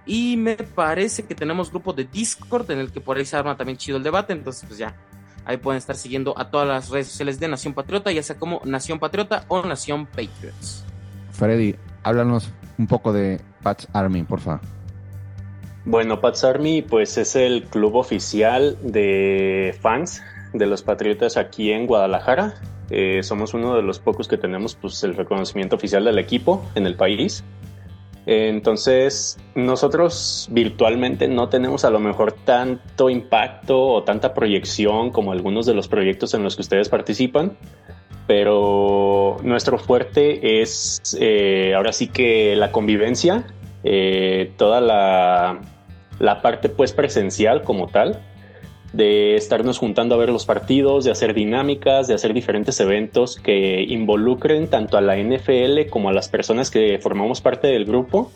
Y 0.05 0.37
me 0.37 0.55
parece 0.55 1.23
que 1.23 1.35
tenemos 1.35 1.69
grupo 1.69 1.91
de 1.91 2.05
Discord 2.05 2.71
en 2.71 2.79
el 2.79 2.91
que 2.91 3.01
por 3.01 3.17
ahí 3.17 3.25
se 3.25 3.35
arma 3.35 3.57
también 3.57 3.77
chido 3.77 3.97
el 3.97 4.03
debate. 4.03 4.31
Entonces, 4.31 4.63
pues 4.65 4.79
ya, 4.79 4.95
ahí 5.43 5.57
pueden 5.57 5.77
estar 5.77 5.95
siguiendo 5.95 6.37
a 6.39 6.49
todas 6.49 6.67
las 6.67 6.89
redes 6.89 7.07
sociales 7.07 7.39
de 7.39 7.47
Nación 7.49 7.73
Patriota, 7.73 8.11
ya 8.11 8.23
sea 8.23 8.37
como 8.37 8.61
Nación 8.63 8.99
Patriota 8.99 9.43
o 9.49 9.61
Nación 9.63 10.05
Patriots. 10.05 10.85
Freddy, 11.31 11.75
háblanos 12.03 12.49
un 12.77 12.87
poco 12.87 13.11
de 13.11 13.41
Pats 13.63 13.87
Army, 13.93 14.23
por 14.23 14.39
favor. 14.39 14.61
Bueno, 15.85 16.19
Pats 16.19 16.43
Army, 16.43 16.81
pues 16.81 17.17
es 17.17 17.35
el 17.35 17.63
club 17.63 17.95
oficial 17.95 18.77
de 18.81 19.77
fans 19.81 20.21
de 20.53 20.65
los 20.65 20.83
Patriotas 20.83 21.37
aquí 21.37 21.71
en 21.71 21.87
Guadalajara. 21.87 22.55
Eh, 22.89 23.21
somos 23.23 23.54
uno 23.54 23.76
de 23.76 23.82
los 23.82 24.00
pocos 24.00 24.28
que 24.28 24.38
tenemos 24.38 24.76
pues, 24.76 25.04
el 25.04 25.15
reconocimiento 25.15 25.76
oficial 25.76 26.06
del 26.06 26.19
equipo 26.19 26.63
en 26.76 26.88
el 26.88 26.95
país. 26.95 27.43
entonces, 28.26 29.38
nosotros 29.56 30.47
virtualmente 30.52 31.28
no 31.28 31.47
tenemos 31.47 31.86
a 31.86 31.89
lo 31.89 32.00
mejor 32.00 32.34
tanto 32.34 33.10
impacto 33.10 33.82
o 33.82 34.04
tanta 34.04 34.34
proyección 34.34 35.12
como 35.12 35.32
algunos 35.32 35.65
de 35.65 35.73
los 35.73 35.88
proyectos 35.88 36.34
en 36.34 36.43
los 36.43 36.56
que 36.56 36.62
ustedes 36.62 36.89
participan, 36.89 37.58
pero 38.28 39.38
nuestro 39.43 39.78
fuerte 39.78 40.62
es 40.62 41.02
eh, 41.19 41.73
ahora 41.73 41.93
sí 41.93 42.08
que 42.08 42.56
la 42.58 42.73
convivencia, 42.73 43.45
eh, 43.84 44.52
toda 44.58 44.82
la, 44.82 45.62
la 46.19 46.41
parte 46.41 46.67
pues 46.67 46.91
presencial 46.91 47.63
como 47.63 47.88
tal 47.88 48.21
de 48.93 49.36
estarnos 49.36 49.78
juntando 49.78 50.15
a 50.15 50.17
ver 50.17 50.30
los 50.30 50.45
partidos, 50.45 51.06
de 51.06 51.12
hacer 51.12 51.34
dinámicas, 51.34 52.08
de 52.08 52.13
hacer 52.13 52.34
diferentes 52.34 52.80
eventos 52.80 53.38
que 53.38 53.84
involucren 53.84 54.67
tanto 54.67 54.97
a 54.97 55.02
la 55.02 55.17
NFL 55.17 55.89
como 55.89 56.10
a 56.10 56.13
las 56.13 56.30
personas 56.30 56.71
que 56.71 57.00
formamos 57.00 57.41
parte 57.41 57.67
del 57.67 57.86
grupo. 57.86 58.32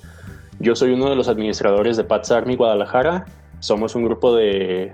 Yo 0.59 0.75
soy 0.75 0.91
uno 0.91 1.09
de 1.09 1.15
los 1.15 1.27
administradores 1.27 1.97
de 1.97 2.03
Pats 2.03 2.31
Army 2.31 2.55
Guadalajara. 2.55 3.25
Somos 3.59 3.95
un 3.95 4.03
grupo 4.03 4.35
de 4.35 4.93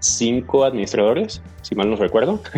cinco 0.00 0.64
administradores, 0.64 1.42
si 1.62 1.74
mal 1.74 1.90
no 1.90 1.96
recuerdo. 1.96 2.40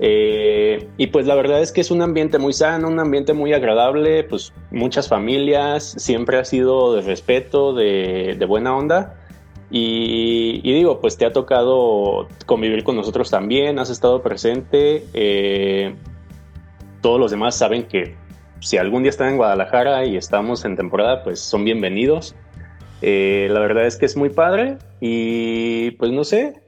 Eh, 0.00 0.88
y 0.96 1.06
pues 1.06 1.24
la 1.24 1.36
verdad 1.36 1.62
es 1.62 1.70
que 1.70 1.80
es 1.80 1.92
un 1.92 2.02
ambiente 2.02 2.38
muy 2.38 2.52
sano, 2.52 2.88
un 2.88 2.98
ambiente 2.98 3.32
muy 3.32 3.52
agradable, 3.52 4.24
pues 4.24 4.52
muchas 4.72 5.08
familias, 5.08 5.94
siempre 5.98 6.36
ha 6.36 6.44
sido 6.44 6.94
de 6.94 7.02
respeto, 7.02 7.72
de, 7.72 8.34
de 8.36 8.44
buena 8.44 8.76
onda. 8.76 9.14
Y, 9.70 10.60
digo, 10.62 11.00
pues 11.00 11.16
te 11.16 11.26
ha 11.26 11.32
tocado 11.32 12.28
convivir 12.46 12.84
con 12.84 12.96
nosotros 12.96 13.30
también, 13.30 13.78
has 13.78 13.90
estado 13.90 14.22
presente. 14.22 15.04
Eh, 15.14 15.96
todos 17.00 17.18
los 17.18 17.30
demás 17.30 17.56
saben 17.56 17.84
que 17.84 18.14
si 18.60 18.76
algún 18.76 19.02
día 19.02 19.10
están 19.10 19.28
en 19.30 19.36
Guadalajara 19.36 20.04
y 20.06 20.16
estamos 20.16 20.64
en 20.64 20.76
temporada, 20.76 21.22
pues 21.22 21.40
son 21.40 21.64
bienvenidos. 21.64 22.34
Eh, 23.02 23.48
la 23.50 23.60
verdad 23.60 23.86
es 23.86 23.96
que 23.96 24.06
es 24.06 24.16
muy 24.16 24.30
padre 24.30 24.78
y 25.00 25.90
pues 25.92 26.10
no 26.12 26.24
sé, 26.24 26.62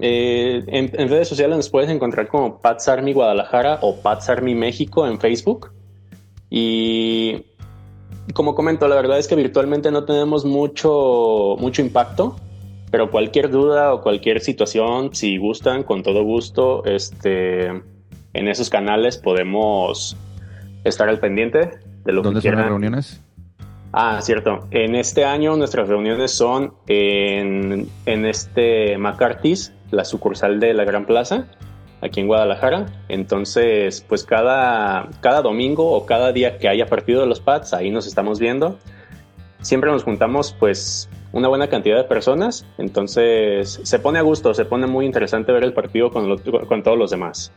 eh, 0.00 0.62
en, 0.66 1.08
redes 1.08 1.28
sociales 1.28 1.56
nos 1.56 1.70
puedes 1.70 1.88
encontrar 1.90 2.28
como 2.28 2.60
Pats 2.60 2.88
Army 2.88 3.12
Guadalajara 3.12 3.78
o 3.82 3.96
Pats 3.96 4.28
Army 4.28 4.54
México 4.54 5.06
en 5.06 5.20
Facebook. 5.20 5.72
Y 6.50 7.44
como 8.34 8.54
comento, 8.54 8.88
la 8.88 8.96
verdad 8.96 9.18
es 9.18 9.28
que 9.28 9.36
virtualmente 9.36 9.90
no 9.90 10.04
tenemos 10.04 10.44
mucho, 10.44 11.56
mucho 11.58 11.82
impacto, 11.82 12.36
pero 12.90 13.10
cualquier 13.10 13.50
duda 13.50 13.92
o 13.92 14.02
cualquier 14.02 14.40
situación, 14.40 15.14
si 15.14 15.38
gustan, 15.38 15.82
con 15.82 16.02
todo 16.02 16.22
gusto, 16.22 16.84
este, 16.84 17.66
en 17.68 18.48
esos 18.48 18.70
canales 18.70 19.16
podemos 19.16 20.16
estar 20.84 21.08
al 21.08 21.18
pendiente 21.18 21.70
de 22.04 22.12
lo 22.12 22.22
¿Dónde 22.22 22.40
que 22.40 22.48
son 22.48 22.58
las 22.58 22.68
reuniones? 22.68 23.22
Ah, 23.92 24.20
cierto. 24.20 24.66
En 24.70 24.94
este 24.94 25.24
año 25.24 25.56
nuestras 25.56 25.88
reuniones 25.88 26.30
son 26.30 26.74
en, 26.86 27.88
en 28.04 28.26
este 28.26 28.98
McCarthy's, 28.98 29.72
la 29.90 30.04
sucursal 30.04 30.60
de 30.60 30.74
la 30.74 30.84
Gran 30.84 31.06
Plaza 31.06 31.46
aquí 32.00 32.20
en 32.20 32.26
Guadalajara. 32.26 32.86
Entonces, 33.08 34.04
pues 34.08 34.24
cada, 34.24 35.08
cada 35.20 35.42
domingo 35.42 35.92
o 35.92 36.06
cada 36.06 36.32
día 36.32 36.58
que 36.58 36.68
haya 36.68 36.86
partido 36.86 37.20
de 37.20 37.26
los 37.26 37.40
Pats, 37.40 37.74
ahí 37.74 37.90
nos 37.90 38.06
estamos 38.06 38.38
viendo. 38.38 38.78
Siempre 39.60 39.90
nos 39.90 40.04
juntamos 40.04 40.54
pues 40.58 41.08
una 41.32 41.48
buena 41.48 41.68
cantidad 41.68 41.96
de 41.96 42.04
personas, 42.04 42.64
entonces 42.78 43.80
se 43.82 43.98
pone 43.98 44.18
a 44.18 44.22
gusto, 44.22 44.54
se 44.54 44.64
pone 44.64 44.86
muy 44.86 45.04
interesante 45.04 45.52
ver 45.52 45.64
el 45.64 45.72
partido 45.72 46.10
con, 46.10 46.38
con 46.38 46.82
todos 46.82 46.96
los 46.96 47.10
demás. 47.10 47.52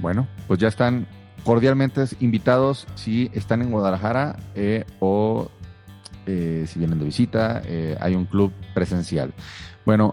Bueno, 0.00 0.28
pues 0.46 0.60
ya 0.60 0.68
están 0.68 1.06
cordialmente 1.44 2.04
invitados 2.20 2.86
si 2.94 3.30
están 3.34 3.62
en 3.62 3.70
Guadalajara 3.70 4.36
eh, 4.54 4.84
o 5.00 5.48
eh, 6.26 6.64
si 6.66 6.78
vienen 6.78 6.98
de 6.98 7.04
visita, 7.04 7.62
eh, 7.64 7.96
hay 8.00 8.14
un 8.14 8.26
club 8.26 8.52
presencial. 8.74 9.32
Bueno, 9.84 10.12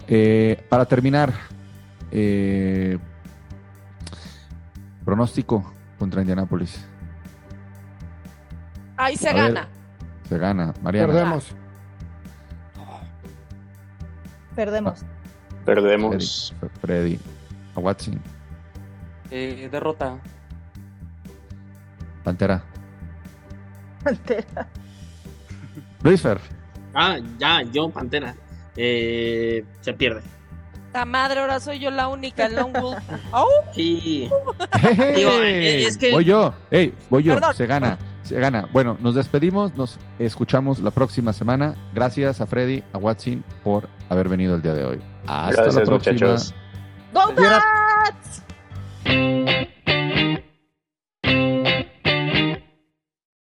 para 0.69 0.85
terminar, 0.85 1.33
eh, 2.11 2.97
pronóstico 5.05 5.73
contra 5.97 6.21
Indianápolis. 6.21 6.85
Ahí 8.97 9.15
se 9.15 9.29
A 9.29 9.33
ver. 9.33 9.53
gana. 9.53 9.67
Se 10.27 10.37
gana, 10.37 10.73
Mariana. 10.81 11.13
Perdemos. 11.13 11.55
Perdemos. 14.55 15.05
Perdemos. 15.65 16.53
Freddy, 16.81 17.15
Freddy. 17.15 17.19
A 17.75 17.79
Watson. 17.79 18.19
Eh, 19.31 19.69
derrota. 19.71 20.17
Pantera. 22.23 22.61
Pantera. 24.03 24.67
Luis 26.03 26.21
Fer. 26.21 26.39
Ah, 26.93 27.17
ya, 27.37 27.61
yo, 27.63 27.89
Pantera. 27.89 28.35
Eh, 28.75 29.63
se 29.81 29.93
pierde. 29.93 30.21
La 30.93 31.05
madre, 31.05 31.39
ahora 31.39 31.59
soy 31.59 31.79
yo 31.79 31.91
la 31.91 32.07
única, 32.07 32.45
el 32.47 32.55
Lone 32.55 32.79
Wolf. 32.79 32.99
¡Au! 33.31 33.47
Sí. 33.73 34.29
¡Hey! 34.81 35.13
Digo, 35.15 35.31
es 35.43 35.97
que- 35.97 36.11
Voy 36.11 36.25
yo. 36.25 36.53
Ey, 36.71 36.93
voy 37.09 37.23
yo. 37.23 37.35
Perdón. 37.35 37.53
Se 37.55 37.67
gana. 37.67 37.97
Se 38.23 38.39
gana. 38.39 38.67
Bueno, 38.73 38.97
nos 38.99 39.15
despedimos. 39.15 39.75
Nos 39.75 39.97
escuchamos 40.17 40.79
la 40.79 40.91
próxima 40.91 41.31
semana. 41.33 41.75
Gracias 41.93 42.41
a 42.41 42.47
Freddy, 42.47 42.83
a 42.93 42.97
Watson 42.97 43.43
por 43.63 43.87
haber 44.09 44.29
venido 44.29 44.55
el 44.55 44.61
día 44.61 44.73
de 44.73 44.85
hoy. 44.85 45.01
Hasta 45.27 45.61
la 45.63 45.71
Gracias, 45.71 45.87
próxima. 45.89 46.13
muchachos. 46.13 46.53